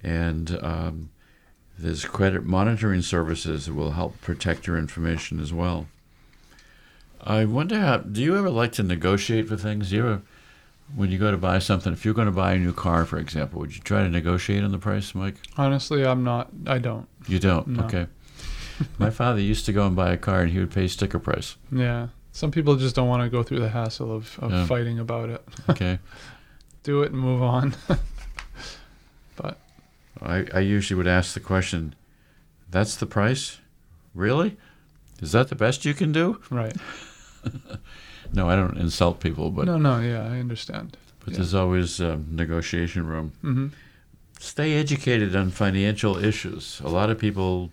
[0.03, 1.09] And um,
[1.77, 5.87] there's credit monitoring services that will help protect your information as well.
[7.25, 7.97] I wonder how.
[7.97, 9.89] Do you ever like to negotiate for things?
[9.89, 10.21] Do you ever,
[10.95, 13.17] when you go to buy something, if you're going to buy a new car, for
[13.17, 15.35] example, would you try to negotiate on the price, Mike?
[15.57, 16.49] Honestly, I'm not.
[16.67, 17.07] I don't.
[17.27, 17.67] You don't.
[17.67, 17.83] No.
[17.85, 18.07] Okay.
[18.97, 21.55] My father used to go and buy a car, and he would pay sticker price.
[21.71, 22.07] Yeah.
[22.33, 24.65] Some people just don't want to go through the hassle of, of Yeah.
[24.65, 25.43] fighting about it.
[25.69, 25.99] Okay.
[26.83, 27.75] Do it and move on.
[29.37, 29.57] but
[30.21, 31.95] I, I usually would ask the question,
[32.69, 33.59] "That's the price,
[34.13, 34.57] really?
[35.21, 36.75] Is that the best you can do?" right.
[38.33, 40.97] No, I don't insult people, but no, no, yeah, I understand.
[41.19, 41.37] but yeah.
[41.37, 43.33] there's always um, negotiation room.
[43.41, 43.67] hmm
[44.39, 46.81] Stay educated on financial issues.
[46.83, 47.69] A lot of people,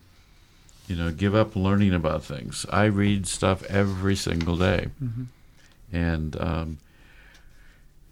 [0.87, 2.65] you know, give up learning about things.
[2.71, 5.25] I read stuff every single day, hmm
[5.93, 6.79] and um,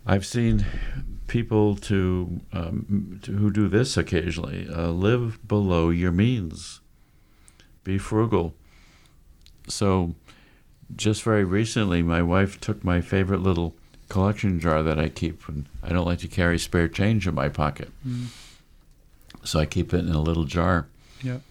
[0.06, 0.64] I've seen
[1.26, 6.80] people to, um, to who do this occasionally uh, live below your means.
[7.84, 8.54] Be frugal.
[9.68, 10.14] So,
[10.96, 13.74] just very recently, my wife took my favorite little
[14.08, 17.48] collection jar that I keep, and I don't like to carry spare change in my
[17.48, 17.90] pocket.
[18.06, 18.26] mm
[19.44, 20.86] So I keep it in a little jar.
[21.22, 21.42] Yep.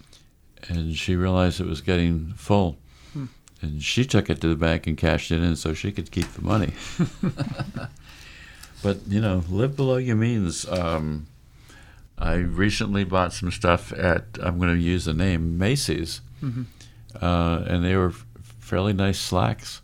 [0.69, 2.77] And she realized it was getting full.
[3.13, 3.25] Hmm.
[3.61, 6.31] And she took it to the bank and cashed it in so she could keep
[6.33, 6.73] the money.
[8.83, 10.67] but, you know, live below your means.
[10.67, 11.27] Um,
[12.17, 16.21] I recently bought some stuff at, I'm going to use the name, Macy's.
[16.39, 16.63] hmm
[17.21, 18.13] Uh, and they were
[18.67, 19.81] fairly nice slacks.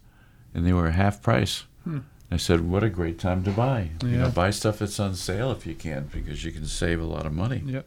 [0.53, 1.63] And they were half price.
[1.83, 1.99] Hmm.
[2.29, 3.89] I said, what a great time to buy.
[4.03, 7.05] You know, buy stuff that's on sale if you can because you can save a
[7.05, 7.61] lot of money.
[7.65, 7.85] Yep.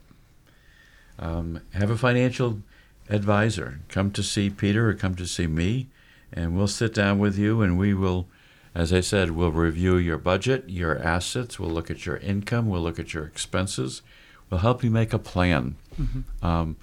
[1.19, 2.61] Um, have a financial
[3.09, 3.81] advisor.
[3.89, 5.89] Come to see Peter or come to see me,
[6.33, 8.29] and we'll sit down with you and we will,
[8.75, 12.83] as I said, we'll review your budget, your assets, we'll look at your income, we'll
[12.83, 14.03] look at your expenses,
[14.51, 15.77] we'll help you make a plan.
[15.97, 16.77] hmm Um,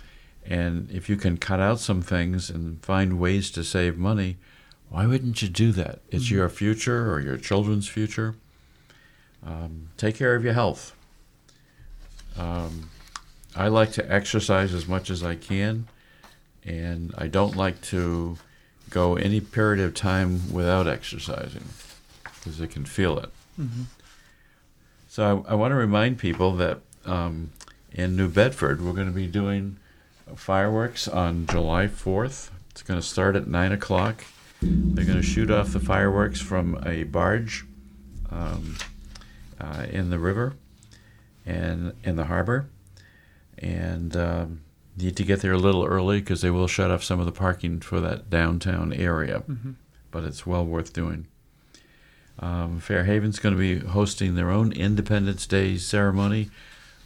[0.45, 4.38] and if you can cut out some things and find ways to save money,
[4.89, 6.01] why wouldn't you do that?
[6.10, 6.32] It's Mhm.
[6.32, 8.36] your future or your children's future.
[9.45, 10.93] Um, take care of your health.
[12.38, 12.89] Um,
[13.56, 15.88] I like to exercise as much as I can,
[16.63, 18.38] and I don't like to
[18.89, 21.65] go any period of time without exercising
[22.23, 23.29] because I can feel it.
[23.56, 23.84] hmm
[25.08, 27.51] So I, I want to remind people that um,
[27.91, 29.77] in New Bedford, we're going to be doing
[30.36, 32.50] fireworks on July 4th.
[32.72, 34.24] It's going to start at 9 o'clock.
[34.62, 37.65] They're going to shoot off the fireworks from a barge
[38.32, 38.78] um,
[39.60, 40.56] uh, in the river
[41.46, 42.69] and in the harbor.
[43.60, 44.62] And um,
[44.98, 47.32] need to get there a little early because they will shut off some of the
[47.32, 49.72] parking for that downtown area hmm
[50.13, 51.28] but it's well worth doing.
[52.39, 56.50] Um, Fairhaven's going to be hosting their own Independence Day ceremony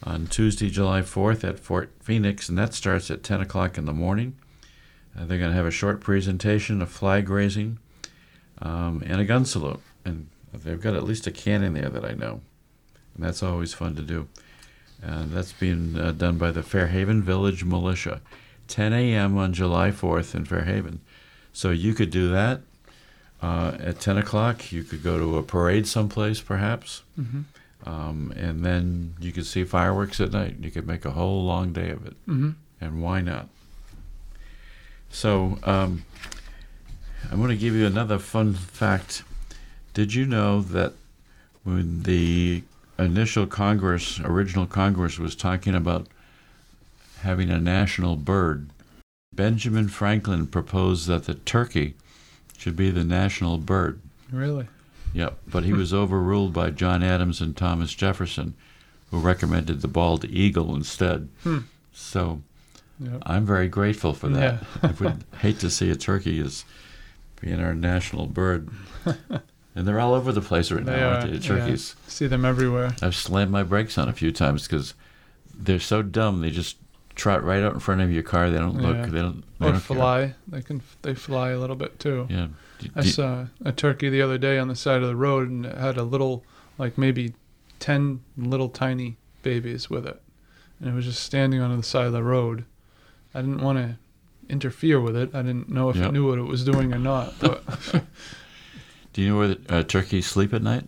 [0.02, 3.92] on Tuesday, July 4th at Fort Phoenix, and that starts at 10 o'clock in the
[3.92, 4.36] morning.
[5.16, 7.78] Uh, they're going to have a short presentation, a flag raising,
[8.62, 9.80] um, and a gun salute.
[10.04, 12.40] And they've got at least a cannon there that I know,
[13.14, 14.28] and that's always fun to do.
[15.02, 18.20] And that's being uh, done by the Fairhaven Village Militia,
[18.68, 19.36] 10 a.m.
[19.36, 21.00] on July 4th in Fairhaven.
[21.52, 22.60] So you could do that
[23.42, 24.72] uh, at 10 o'clock.
[24.72, 27.42] You could go to a parade someplace, perhaps, hmm
[27.84, 30.56] um, and then you could see fireworks at night.
[30.60, 33.48] You could make a whole long day of it, hmm and why not?
[35.10, 36.04] So um,
[37.30, 39.24] I'm going to give you another fun fact.
[39.94, 40.92] Did you know that
[41.64, 42.62] when the
[42.98, 46.06] initial Congress, original Congress, was talking about
[47.20, 48.70] having a national bird,
[49.34, 51.94] Benjamin Franklin proposed that the turkey
[52.56, 54.00] should be the national bird.
[54.32, 54.66] Really?
[55.14, 58.54] Yep, but he was overruled by John Adams and Thomas Jefferson,
[59.10, 61.28] who recommended the bald eagle instead.
[61.42, 61.58] Hmm.
[61.92, 62.42] So
[63.00, 63.22] Yep.
[63.24, 64.60] I'm very grateful for that.
[64.82, 64.88] Yeah.
[64.88, 66.64] I would hate to see a turkey as
[67.40, 68.68] being our national bird.
[69.04, 71.38] and they're all over the place right They now, are, aren't they?
[71.38, 71.94] The turkeys.
[72.08, 72.96] See them everywhere.
[73.00, 74.94] I've slammed my brakes on a few times because
[75.56, 76.40] they're so dumb.
[76.40, 76.76] They just
[77.18, 78.48] trot right out in front of your car.
[78.48, 78.96] They don't look.
[78.96, 79.06] Yeah.
[79.06, 79.44] They don't.
[79.58, 79.96] They Or don't care.
[79.96, 80.34] fly.
[80.46, 80.80] They can.
[81.02, 82.26] They fly a little bit too.
[82.30, 82.48] Yeah.
[82.78, 85.66] D- I saw a turkey the other day on the side of the road, and
[85.66, 86.44] it had a little,
[86.78, 87.34] like maybe
[87.80, 90.20] ten little tiny babies with it,
[90.80, 92.64] and it was just standing on the side of the road.
[93.34, 93.98] I didn't want to
[94.48, 95.34] interfere with it.
[95.34, 96.06] I didn't know if Yep.
[96.08, 97.62] it knew what it was doing or not, but
[99.12, 100.84] Do you know where the uh, turkeys sleep at night?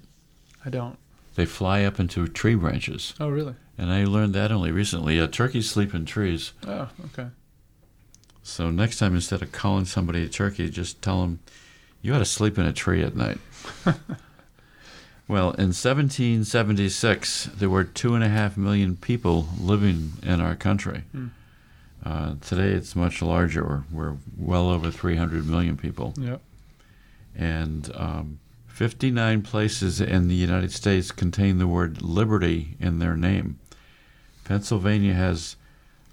[0.65, 0.97] I don't.
[1.35, 3.15] They fly up into tree branches.
[3.21, 3.55] Oh, really?
[3.79, 5.19] And I learned that only recently.
[5.21, 6.53] Uh, turkeys sleep in trees.
[6.67, 7.29] Oh, okay.
[8.43, 11.41] So next time, instead of calling somebody a turkey, just tell them,
[12.03, 13.39] you ought to sleep in a tree at night.
[15.29, 21.05] well, in 1776, there were two and a half million people living in our country.
[21.13, 21.29] Hmm.
[22.05, 23.63] Uh, today it's much larger.
[23.65, 26.15] We're, we're well over 300 million people.
[26.19, 26.39] Yeah.
[27.37, 28.41] And um,
[28.81, 33.59] 59 places in the United States contain the word liberty in their name.
[34.45, 35.57] Pennsylvania has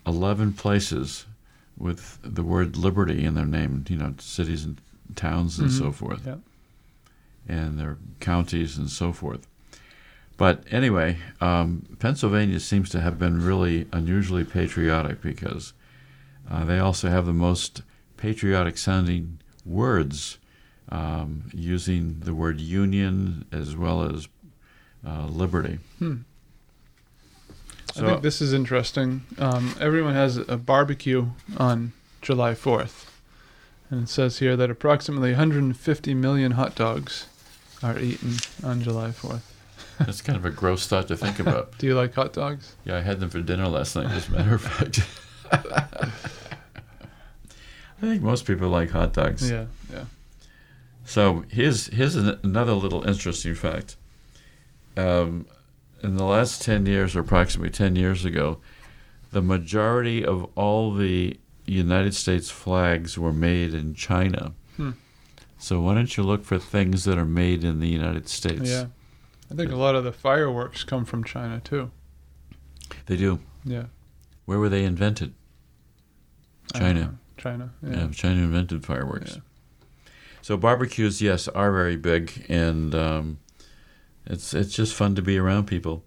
[0.06, 1.26] 11 places
[1.78, 4.82] with the word liberty in their name, you know, cities and
[5.16, 5.94] towns and so Mhm.
[5.96, 6.36] forth, Yeah.
[7.48, 9.48] and their counties and so forth.
[10.36, 15.72] But anyway, um, Pennsylvania seems to have been really unusually patriotic because
[16.52, 17.82] uh, they also have the most
[18.18, 20.38] patriotic sounding words
[20.90, 24.28] um, using the word union as well as
[25.06, 25.80] uh, liberty.
[26.00, 26.18] Hmm.
[27.94, 29.24] So- I think this is interesting.
[29.38, 31.28] Um, everyone has a barbecue
[31.58, 33.06] on July 4th.
[33.90, 37.28] And it says here that approximately 150 million hot dogs
[37.82, 38.34] are eaten
[38.64, 39.42] on July 4th.
[40.00, 41.78] That's kind of a gross thought to think about.
[41.80, 42.76] Do you like hot dogs?
[42.86, 45.00] Yeah, I had them for dinner last night, as a matter of fact.
[48.00, 49.50] I think most people like hot dogs.
[49.50, 50.06] Yeah, yeah.
[51.08, 53.96] So here's here's an, another little interesting fact.
[54.98, 55.48] Um,
[56.04, 58.60] in the last ten years, or approximately ten years ago,
[59.32, 64.52] the majority of all the United States flags were made in China.
[64.76, 64.92] Hmm.
[65.58, 68.70] So why don't you look for things that are made in the United States?
[68.70, 68.88] Yeah.
[69.50, 71.90] I think a lot of the fireworks come from China too.
[73.06, 73.40] They do.
[73.64, 73.86] Yeah.
[74.44, 75.34] Where were they invented?
[76.76, 77.18] China.
[77.38, 77.74] China.
[77.82, 78.08] Yeah, Yeah.
[78.12, 79.36] China invented fireworks.
[79.36, 79.42] Yeah.
[80.48, 83.40] So barbecues, yes, are very big, and um,
[84.26, 86.06] it's it's just fun to be around people.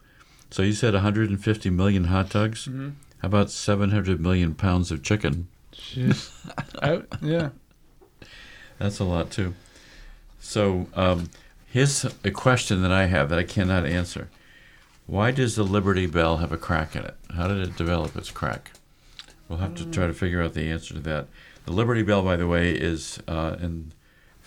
[0.51, 2.65] So you said 150 million hot dogs.
[2.65, 5.49] hmm How about 700 million pounds of chicken?
[6.83, 7.51] I, yeah.
[8.79, 9.53] That's a lot too.
[10.39, 11.29] So um,
[11.67, 14.31] here's a question that I have that I cannot answer.
[15.07, 17.17] Why does the Liberty Bell have a crack in it?
[17.37, 18.71] How did it develop its crack?
[19.51, 21.27] We'll have to try to figure out the answer to that.
[21.67, 23.93] The Liberty Bell, by the way, is uh, in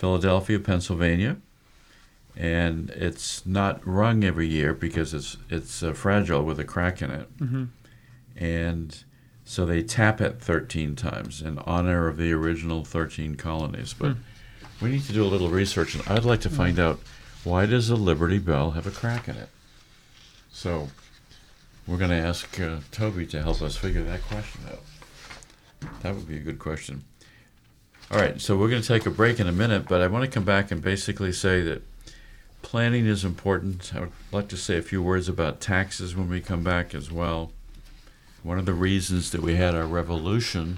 [0.03, 1.37] Philadelphia, Pennsylvania,
[2.35, 7.09] and it's not rung every year because it's it's uh, fragile with a crack in
[7.09, 7.63] it, hmm
[8.35, 9.05] and
[9.45, 13.93] so they tap it 13 times in honor of the original 13 colonies.
[13.93, 14.17] But
[14.81, 16.99] we need to do a little research, and I'd like to find out
[17.45, 19.49] why does the Liberty Bell have a crack in it.
[20.51, 20.89] So
[21.87, 24.81] we're going to ask uh, Toby to help us figure that question out.
[26.01, 27.03] That would be a good question.
[28.13, 30.23] All right, so we're going to take a break in a minute, but I want
[30.23, 31.81] to come back and basically say that
[32.61, 33.91] planning is important.
[33.95, 37.11] I would like to say a few words about taxes when we come back as
[37.11, 37.51] well.
[38.43, 40.77] One of the reasons that we had our revolution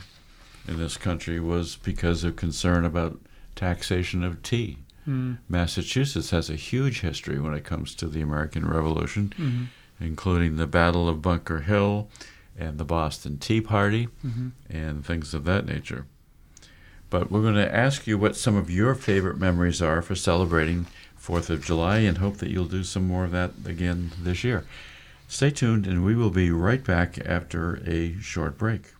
[0.65, 3.19] in this country was because of concern about
[3.53, 4.77] taxation of tea.
[5.05, 5.39] Mm.
[5.49, 9.63] Massachusetts has a huge history when it comes to the American Revolution, hmm
[9.97, 12.09] including the Battle of Bunker Hill
[12.57, 16.05] and the Boston Tea Party hmm and things of that nature.
[17.09, 20.87] But we're going to ask you what some of your favorite memories are for celebrating
[21.19, 24.65] 4th of July and hope that you'll do some more of that again this year.
[25.27, 28.93] Stay tuned, and we will be right back after a short break.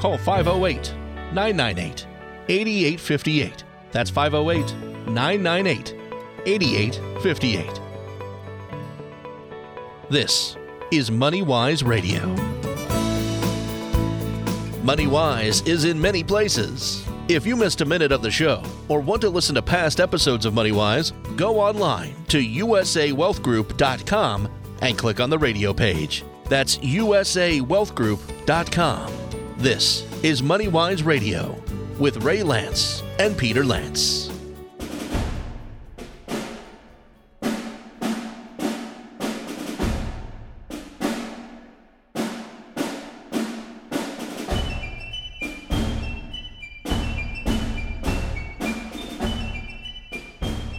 [0.00, 0.94] Call 508
[1.32, 2.06] 998
[2.48, 3.64] 8858.
[3.92, 5.94] That's 508 998
[6.46, 7.80] 8858.
[10.10, 10.56] This
[10.90, 12.57] is Money Wise Radio.
[14.88, 17.06] Money Wise is in many places.
[17.28, 20.46] If you missed a minute of the show or want to listen to past episodes
[20.46, 24.48] of Money Wise, go online to usawealthgroup.com
[24.80, 26.24] and click on the radio page.
[26.46, 29.12] That's usawealthgroup.com.
[29.58, 31.62] This is Money Wise Radio
[31.98, 34.37] with Ray Lantz and Peter Lantz.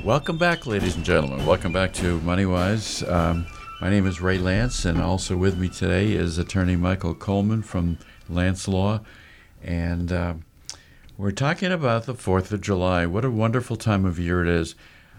[0.10, 1.45] Welcome back, ladies and gentlemen.
[1.45, 3.07] Welcome back to MoneyWise.
[3.07, 3.45] Um,
[3.80, 7.99] my name is Ray Lantz, and also with me today is attorney Michael Coleman from
[8.28, 9.01] Lantz Law.
[9.62, 10.34] And uh,
[11.16, 13.05] we're talking about the 4th of July.
[13.05, 14.74] What a wonderful time of year it is.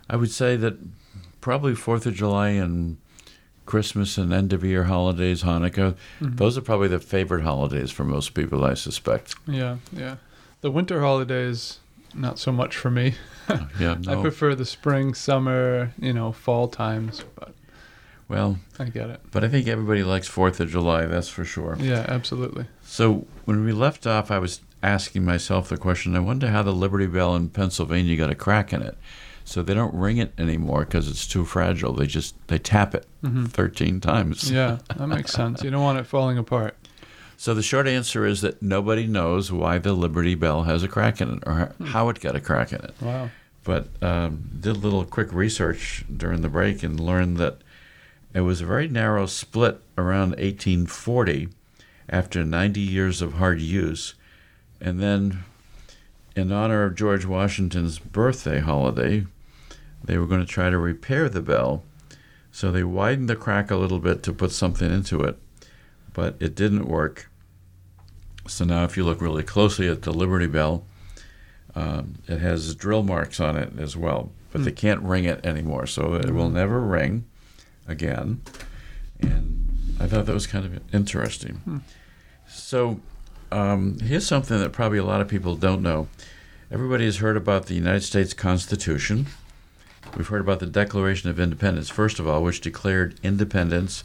[0.09, 0.77] I would say that
[1.41, 2.97] probably 4th of July and
[3.67, 8.35] Christmas and end of year holidays, Hanukkah, those are probably the favorite holidays for most
[8.35, 9.37] people, I suspect.
[9.47, 10.17] Yeah, yeah.
[10.63, 11.79] The winter holidays,
[12.15, 13.15] not so much for me.
[13.81, 14.13] Yeah, no.
[14.19, 17.53] I prefer the spring, summer, you know, fall times, but
[18.29, 19.21] Well, I get it.
[19.33, 21.77] but I think everybody likes 4th of July, that's for sure.
[21.81, 22.67] Yeah, absolutely.
[22.85, 26.15] So when we left off, I was asking myself the question.
[26.15, 28.97] I wonder how the Liberty Bell in Pennsylvania got a crack in it.
[29.45, 31.93] So they don't ring it anymore because it's too fragile.
[31.93, 34.45] They just they tap it 13 times.
[34.45, 34.55] Mm-hmm.
[34.55, 35.65] Yeah, that makes sense.
[35.65, 36.77] You don't want it falling apart.
[37.41, 41.23] So the short answer is that nobody knows why the Liberty Bell has a crack
[41.23, 42.95] in it or how it got a crack in it.
[43.01, 43.31] Wow.
[43.65, 47.63] But um, did a little quick research during the break and learned that
[48.35, 51.49] it was a very narrow split around 1840
[52.11, 54.13] after 90 years of hard use.
[54.79, 55.45] And then,
[56.37, 59.25] in honor of George Washington's birthday holiday,
[60.05, 61.85] they were going to try to repair the bell.
[62.53, 65.39] So they widened the crack a little bit to put something into it,
[66.13, 67.29] but it didn't work.
[68.51, 70.85] So now, if you look really closely at the Liberty Bell,
[71.75, 75.87] um, it has drill marks on it as well, but they can't ring it anymore,
[75.87, 77.25] so it will never ring
[77.87, 78.41] again.
[79.21, 81.83] And I thought that was kind of interesting.
[82.49, 83.01] So
[83.53, 86.09] um, here's something that probably a lot of people don't know.
[86.73, 89.27] Everybody has heard about the United States Constitution.
[90.17, 94.03] We've heard about the Declaration of Independence, first of all, which declared independence.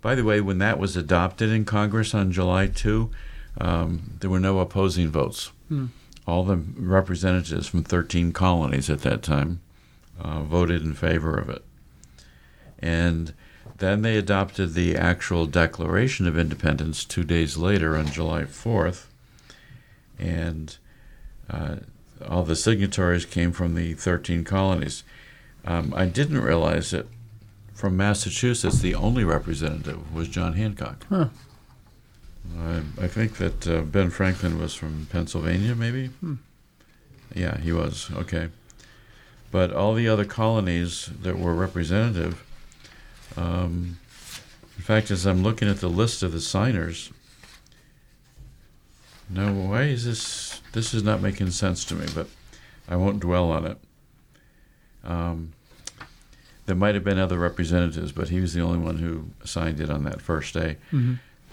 [0.00, 3.10] By the way, when that was adopted in Congress on July 2,
[3.58, 5.50] um, there were no opposing votes.
[6.26, 9.60] All the representatives from 13 colonies at that time
[10.20, 11.64] uh, voted in favor of it.
[12.78, 13.34] And
[13.78, 19.06] then they adopted the actual Declaration of Independence two days later on July 4th.
[20.18, 20.76] And
[21.48, 21.76] uh,
[22.26, 25.04] all the signatories came from the 13 colonies.
[25.64, 27.06] Um, I didn't realize that
[27.74, 31.06] from Massachusetts, the only representative was John Hancock.
[31.08, 31.28] Huh.
[32.56, 36.10] I, I think that uh, Ben Franklin was from Pennsylvania, maybe?
[37.34, 38.10] Yeah, he was.
[38.14, 38.48] Okay.
[39.50, 42.44] But all the other colonies that were representative,
[43.36, 43.98] um,
[44.76, 47.10] in fact, as I'm looking at the list of the signers,
[49.30, 50.60] no, why is this?
[50.72, 52.28] This is not making sense to me, but
[52.88, 53.78] I won't dwell on it.
[55.04, 55.52] Um,
[56.66, 59.90] there might have been other representatives, but he was the only one who signed it
[59.90, 60.76] on that first day.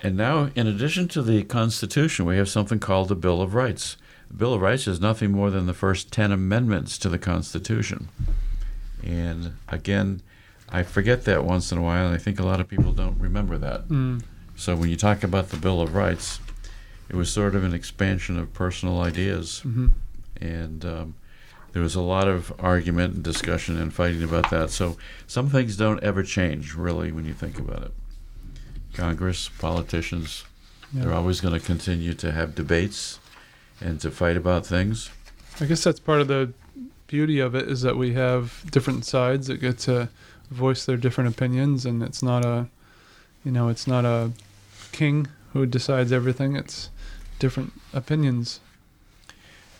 [0.03, 3.97] And now, in addition to the Constitution, we have something called the Bill of Rights.
[4.29, 8.09] The Bill of Rights is nothing more than the first 10 amendments to the Constitution.
[9.03, 10.21] And again,
[10.69, 13.19] I forget that once in a while, and I think a lot of people don't
[13.19, 13.87] remember that.
[13.87, 14.23] Mm.
[14.55, 16.39] So when you talk about the Bill of Rights,
[17.09, 19.61] it was sort of an expansion of personal ideas.
[19.65, 19.91] Mhm.
[20.41, 21.15] And um,
[21.73, 24.69] there was a lot of argument and discussion and fighting about that.
[24.71, 27.93] So some things don't ever change, really, when you think about it.
[28.95, 30.45] Congress, politicians,
[30.93, 33.19] they're always going to continue to have debates
[33.81, 35.09] and to fight about things.
[35.59, 36.53] I guess that's part of the
[37.07, 40.09] beauty of it is that we have different sides that get to
[40.49, 42.67] voice their different opinions, and it's not a,
[43.43, 44.31] you know, it's not a
[44.91, 46.55] king who decides everything.
[46.55, 46.89] It's
[47.39, 48.59] different opinions.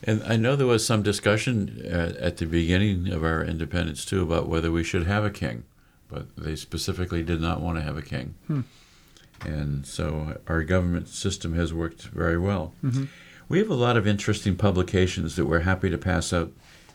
[0.03, 4.21] And I know there was some discussion uh, at the beginning of our independence too
[4.21, 5.63] about whether we should have a king,
[6.09, 8.35] but they specifically did not want to have a king.
[8.47, 8.61] Hmm.
[9.43, 12.73] And so our government system has worked very well.
[12.83, 13.07] Mhm.
[13.49, 16.51] We have a lot of interesting publications that we're happy to pass out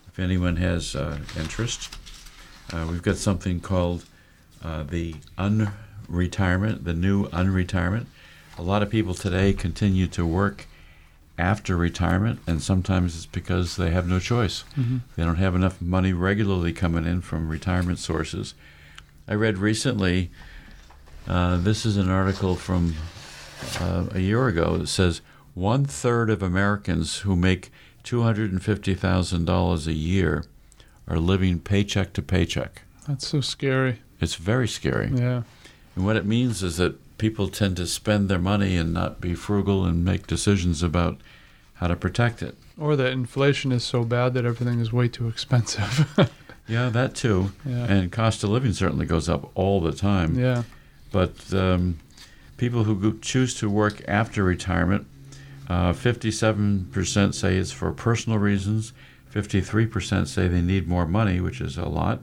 [0.07, 1.95] if anyone has uh, interest.
[2.73, 4.03] Uh, we've got something called
[4.63, 5.15] uh, the
[6.09, 8.05] Unretirement, the new Unretirement.
[8.57, 10.67] A lot of people today continue to work
[11.37, 14.63] after retirement, and sometimes it's because they have no choice.
[15.15, 18.53] They don't have enough money regularly coming in from retirement sources.
[19.27, 20.29] I read recently,
[21.27, 22.95] uh, this is an article from
[23.79, 25.21] uh, a year ago that says
[25.53, 27.71] one third of Americans who make
[28.03, 30.45] $250,000 a year
[31.07, 32.83] are living paycheck to paycheck.
[33.07, 33.99] That's so scary.
[34.19, 35.11] It's very scary.
[35.13, 35.43] Yeah.
[35.95, 39.33] And what it means is that people tend to spend their money and not be
[39.35, 41.19] frugal and make decisions about
[41.75, 42.55] how to protect it.
[42.79, 46.07] Or that inflation is so bad that everything is way too expensive.
[46.67, 47.51] Yeah, that too.
[47.65, 47.85] yeah.
[47.91, 50.39] And cost of living certainly goes up all the time.
[50.39, 50.63] yeah.
[51.11, 51.99] But um,
[52.57, 55.05] people who choose to work after retirement,
[55.67, 58.93] uh, 57% say it's for personal reasons,
[59.33, 62.21] 53% say they need more money, which is a lot.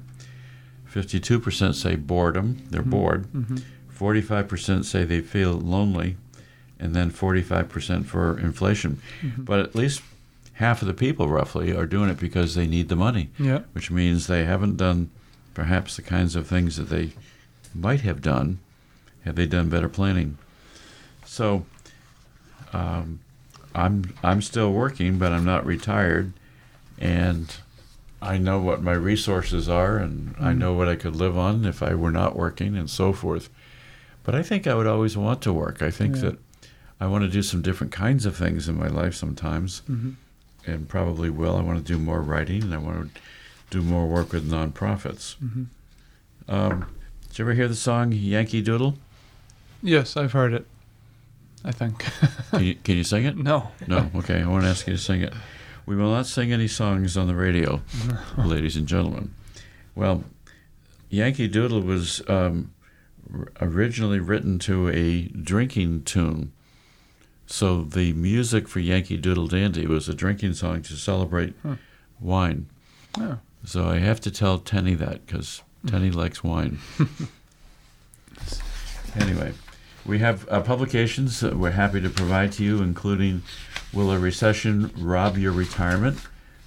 [0.92, 3.26] 52% say boredom, they're bored.
[3.32, 3.62] Mhm.
[3.94, 6.16] 45% say they feel lonely,
[6.78, 9.00] and then 45% for inflation.
[9.36, 10.02] But at least
[10.54, 13.60] half of the people, roughly, are doing it because they need the money, Yeah.
[13.72, 15.10] which means they haven't done
[15.54, 17.12] perhaps the kinds of things that they
[17.74, 18.58] might have done
[19.28, 20.38] had they done better planning.
[21.26, 21.66] So
[22.72, 23.20] um,
[23.74, 26.32] I'm I'm still working, but I'm not retired,
[26.98, 27.54] and
[28.22, 31.82] I know what my resources are, and I know what I could live on if
[31.82, 33.50] I were not working, and so forth.
[34.24, 35.82] But I think I would always want to work.
[35.82, 36.22] I think Yeah.
[36.22, 36.38] that
[37.00, 40.12] I want to do some different kinds of things in my life sometimes, hmm
[40.66, 41.56] and probably will.
[41.56, 43.20] I want to do more writing, and I want to
[43.70, 45.36] do more work with nonprofits.
[46.48, 46.86] Um,
[47.28, 48.96] did you ever hear the song Yankee Doodle?
[49.82, 50.66] Yes, I've heard it.
[51.64, 52.04] I think.
[52.50, 53.36] Can you, can you sing it?
[53.36, 53.70] no.
[53.86, 54.10] No.
[54.16, 55.34] Okay, I won't ask you to sing it.
[55.86, 57.82] We will not sing any songs on the radio,
[58.38, 59.34] ladies and gentlemen.
[59.94, 60.24] Well,
[61.10, 62.72] Yankee Doodle was um,
[63.60, 66.52] originally written to a drinking tune.
[67.46, 71.76] So the music for Yankee Doodle Dandy was a drinking song to celebrate Huh.
[72.20, 72.66] wine.
[73.18, 73.38] Oh.
[73.64, 76.78] So I have to tell Tenny that because Tenny likes wine.
[79.20, 79.52] anyway,
[80.08, 83.42] we have uh, publications that we're happy to provide to you, including
[83.92, 86.18] Will a Recession Rob Your Retirement?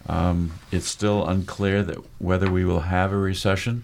[0.08, 3.84] Um, it's still unclear that whether we will have a recession.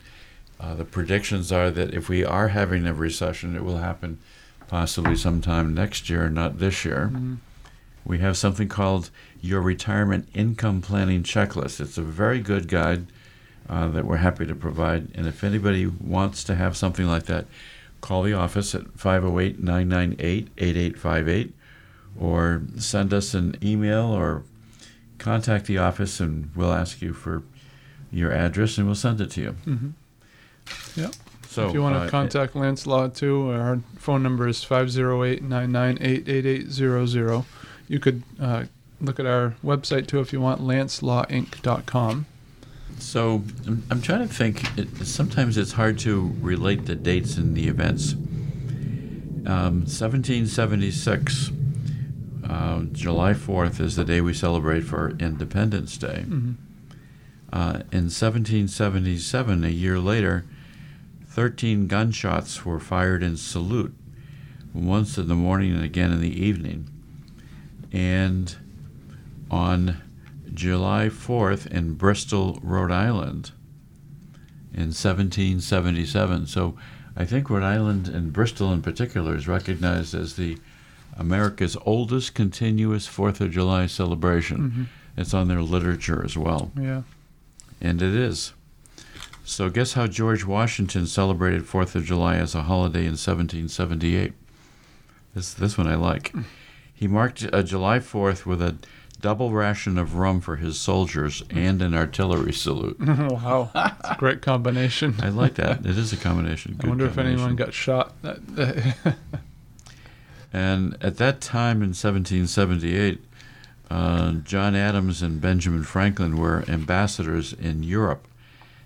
[0.60, 4.20] Uh, the predictions are that if we are having a recession, it will happen
[4.68, 7.10] possibly sometime next year, not this year.
[7.12, 7.38] Mhm.
[8.06, 9.10] We have something called
[9.42, 11.80] Your Retirement Income Planning Checklist.
[11.80, 13.08] It's a very good guide
[13.68, 15.10] uh, that we're happy to provide.
[15.16, 17.46] And if anybody wants to have something like that,
[18.02, 21.54] call the office at 508 998 8858
[22.20, 24.44] or send us an email or
[25.18, 27.44] contact the office and we'll ask you for
[28.12, 29.52] your address and we'll send it to you.
[29.52, 29.90] hmm
[30.96, 31.14] Yep.
[31.48, 37.46] So if you want to uh, contact Lantz Law too, our phone number is 508-998-8800.
[37.88, 38.66] You could uh,
[39.00, 42.26] look at our website too if you want, lancelawinc.com.
[43.00, 44.78] So I'm, I'm trying to think.
[44.78, 48.14] It, sometimes it's hard to relate the dates and the events.
[49.46, 51.52] Um, 1776,
[52.50, 56.24] uh, July 4th is the day we celebrate for Independence Day.
[56.28, 56.52] hmm
[57.54, 60.44] Uh, in 1777, a year later,
[61.30, 63.96] 13 gunshots were fired in salute,
[64.74, 66.90] once in the morning and again in the evening.
[67.94, 68.54] And
[69.50, 70.02] on
[70.58, 73.52] July 4th in Bristol, Rhode Island,
[74.74, 76.48] in 1777.
[76.48, 76.76] So
[77.16, 80.58] I think Rhode Island and Bristol in particular is recognized as the
[81.16, 84.58] America's oldest continuous Fourth of July celebration.
[84.58, 84.84] hmm
[85.16, 86.72] It's on their literature as well.
[86.76, 87.04] Yeah.
[87.80, 88.54] And it is.
[89.46, 94.34] So, guess how George Washington celebrated Fourth of July as a holiday in 1778?
[95.36, 96.34] This this one I like.
[96.94, 98.76] He marked uh, July 4th with a
[99.20, 103.00] double ration of rum for his soldiers and an artillery salute.
[103.02, 103.72] wow.
[103.76, 105.16] It's a great combination.
[105.22, 105.86] I like that.
[105.86, 106.76] It is a combination.
[106.80, 108.14] I Good wonder if anyone got shot.
[110.54, 113.20] And at that time in 1778,
[113.90, 118.28] uh, John Adams and Benjamin Franklin were ambassadors in Europe,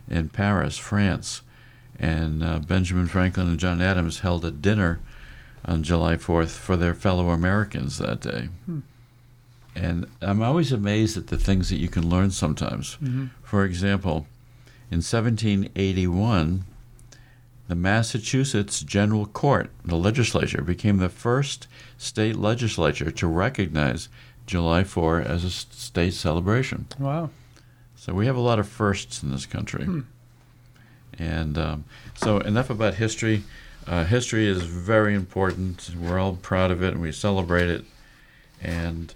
[0.10, 1.42] in Paris, France.
[2.00, 5.00] And uh, Benjamin Franklin and John Adams held a dinner
[5.64, 8.50] on July 4th for their fellow Americans that day.
[8.66, 8.80] Hmm.
[9.76, 12.98] And I'm always amazed at the things that you can learn sometimes.
[13.02, 13.30] Mhm.
[13.44, 14.28] For example,
[14.90, 16.66] in 1781,
[17.68, 21.68] the Massachusetts General Court, the legislature, became the first
[21.98, 24.10] state legislature to recognize
[24.46, 26.88] July 4 as a state celebration.
[27.00, 27.30] Wow.
[27.96, 29.86] So we have a lot of firsts in this country.
[29.86, 30.00] Hmm.
[31.18, 33.44] And um, so, enough about history.
[33.88, 35.92] Uh, history is very important.
[36.00, 37.86] We're all proud of it and we celebrate it.
[38.62, 39.14] And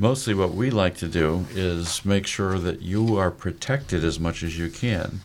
[0.00, 4.42] mostly what we like to do is make sure that you are protected as much
[4.42, 5.20] as you can.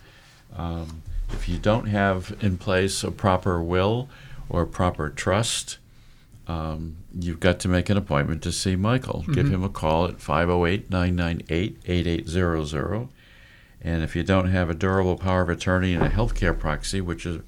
[0.56, 1.02] Um,
[1.32, 4.10] if you don't have in place a proper will
[4.50, 5.78] or proper trust,
[6.48, 9.24] um, you've got to make an appointment to see Michael.
[9.32, 9.52] Give Mhm.
[9.52, 13.08] him a call at 508 998 8800.
[13.82, 17.26] And if you don't have a durable power of attorney and a healthcare proxy, which
[17.26, 17.42] is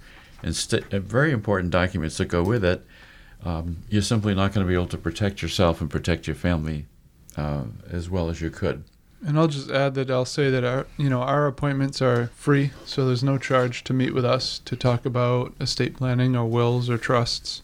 [0.44, 2.86] insta- uh, very important documents that go with it,
[3.44, 6.86] um, you're simply not going to be able to protect yourself and protect your family
[7.38, 8.84] uh, as well as you could.
[9.26, 12.72] And I'll just add that I'll say that our you know our appointments are free,
[12.86, 16.90] so there's no charge to meet with us to talk about estate planning or wills
[16.90, 17.64] or trusts.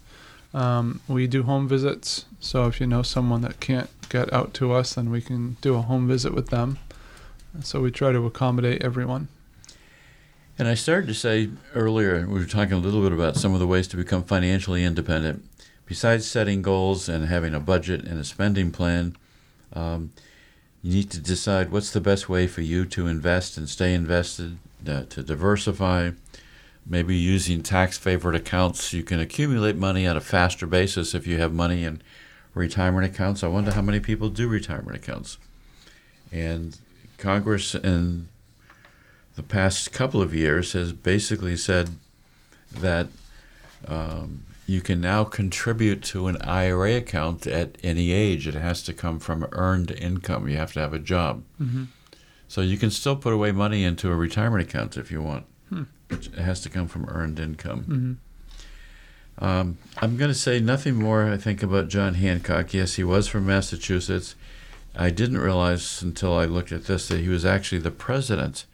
[0.54, 4.72] Um, we do home visits, so if you know someone that can't get out to
[4.72, 6.80] us, then we can do a home visit with them.
[7.62, 9.28] So we try to accommodate everyone.
[10.58, 13.60] And I started to say earlier, we were talking a little bit about some of
[13.60, 15.44] the ways to become financially independent.
[15.86, 19.16] Besides setting goals and having a budget and a spending plan,
[19.74, 20.12] um,
[20.82, 24.58] you need to decide what's the best way for you to invest and stay invested,
[24.88, 26.12] uh, to diversify.
[26.86, 31.38] Maybe using tax favored accounts, you can accumulate money at a faster basis if you
[31.38, 32.02] have money in
[32.54, 33.44] retirement accounts.
[33.44, 35.38] I wonder how many people do retirement accounts.
[36.32, 36.78] And
[37.18, 38.28] Congress in
[39.36, 41.92] the past couple of years has basically said
[42.72, 43.08] that
[43.88, 48.48] um, you can now contribute to an IRA account at any age.
[48.48, 50.48] It has to come from earned income.
[50.48, 51.44] You have to have a job.
[51.62, 51.86] Mm-hmm.
[52.48, 55.46] So you can still put away money into a retirement account if you want.
[55.70, 55.84] Hmm.
[56.10, 58.20] It has to come from earned income.
[59.40, 59.44] Mm-hmm.
[59.44, 62.74] Um, I'm going to say nothing more, I think, about John Hancock.
[62.74, 64.36] Yes, he was from Massachusetts.
[64.96, 68.66] I didn't realize until I looked at this that he was actually the president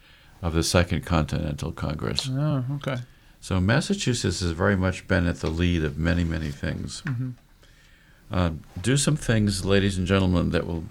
[0.42, 2.28] of the Second Continental Congress.
[2.30, 2.98] Oh, okay.
[3.40, 7.02] So Massachusetts has very much been at the lead of many, many things.
[7.06, 7.30] Mm-hmm.
[8.30, 10.84] Uh, do some things, ladies and gentlemen, that will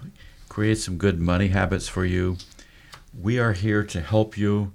[0.48, 2.36] create some good money habits for you.
[3.18, 4.72] We are here to help you.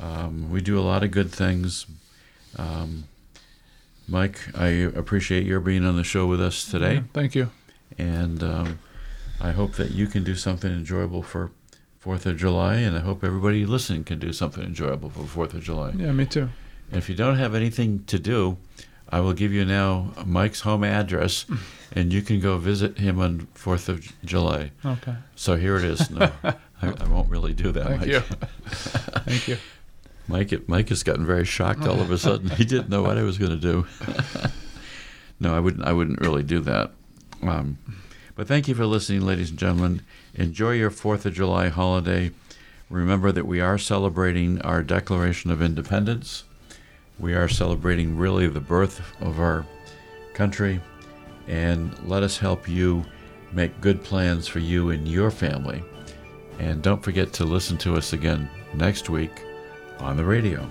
[0.00, 1.86] Um, we do a lot of good things.
[2.56, 3.04] Um,
[4.08, 6.94] Mike, I appreciate your being on the show with us today.
[6.94, 7.50] Yeah, thank you.
[7.98, 8.78] And um,
[9.40, 11.50] I hope that you can do something enjoyable for
[11.98, 15.62] Fourth of July, and I hope everybody listening can do something enjoyable for Fourth of
[15.62, 15.92] July.
[15.96, 16.48] Yeah, me too.
[16.90, 18.56] And if you don't have anything to do,
[19.10, 21.46] I will give you now Mike's home address,
[21.92, 24.72] and you can go visit him on Fourth of July.
[24.84, 25.14] Okay.
[25.34, 26.10] So here it is.
[26.10, 27.86] No, I, I won't really do that.
[27.86, 28.08] Thank Mike.
[28.08, 28.20] you.
[29.20, 29.58] Thank you.
[30.28, 32.50] Mike, Mike has gotten very shocked all of a sudden.
[32.50, 33.86] He didn't know what I was going to do.
[35.40, 35.86] no, I wouldn't.
[35.86, 36.92] I wouldn't really do that.
[37.42, 37.78] Um,
[38.34, 40.02] but thank you for listening, ladies and gentlemen.
[40.34, 42.30] Enjoy your Fourth of July holiday.
[42.90, 46.44] Remember that we are celebrating our Declaration of Independence.
[47.18, 49.66] We are celebrating really the birth of our
[50.34, 50.80] country,
[51.46, 53.04] and let us help you
[53.52, 55.82] make good plans for you and your family.
[56.58, 59.44] And don't forget to listen to us again next week
[59.98, 60.68] on the radio.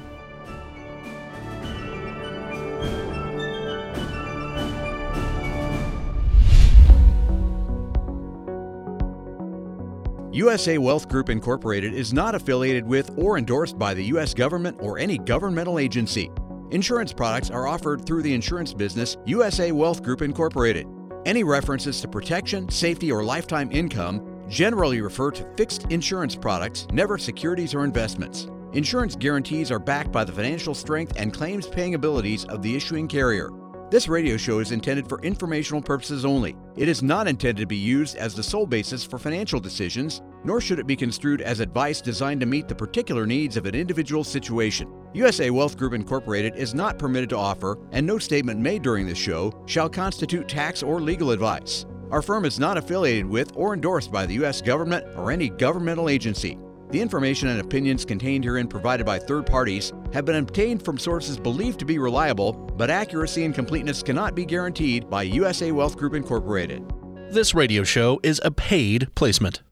[10.37, 14.35] USA Wealth Group Incorporated is not affiliated with or endorsed by the U.S.
[14.35, 16.29] government or any governmental agency.
[16.69, 20.85] Insurance products are offered through the insurance business USA Wealth Group Incorporated.
[21.25, 27.17] Any references to protection, safety, or lifetime income generally refer to fixed insurance products, never
[27.17, 28.47] securities or investments.
[28.73, 33.07] Insurance guarantees are backed by the financial strength and claims paying abilities of the issuing
[33.07, 33.49] carrier.
[33.89, 36.57] This radio show is intended for informational purposes only.
[36.75, 40.59] It is not intended to be used as the sole basis for financial decisions, nor
[40.59, 44.25] should it be construed as advice designed to meet the particular needs of an individual
[44.25, 44.91] situation.
[45.13, 49.17] USA Wealth Group Incorporated is not permitted to offer, and no statement made during this
[49.17, 51.85] show shall constitute tax or legal advice.
[52.11, 54.61] Our firm is not affiliated with or endorsed by the U.S.
[54.61, 56.57] government or any governmental agency.
[56.89, 61.37] The information and opinions contained herein provided by third parties have been obtained from sources
[61.37, 66.13] believed to be reliable, but accuracy and completeness cannot be guaranteed by USA Wealth Group
[66.13, 66.83] Incorporated.
[67.29, 69.63] This radio show is a paid placement.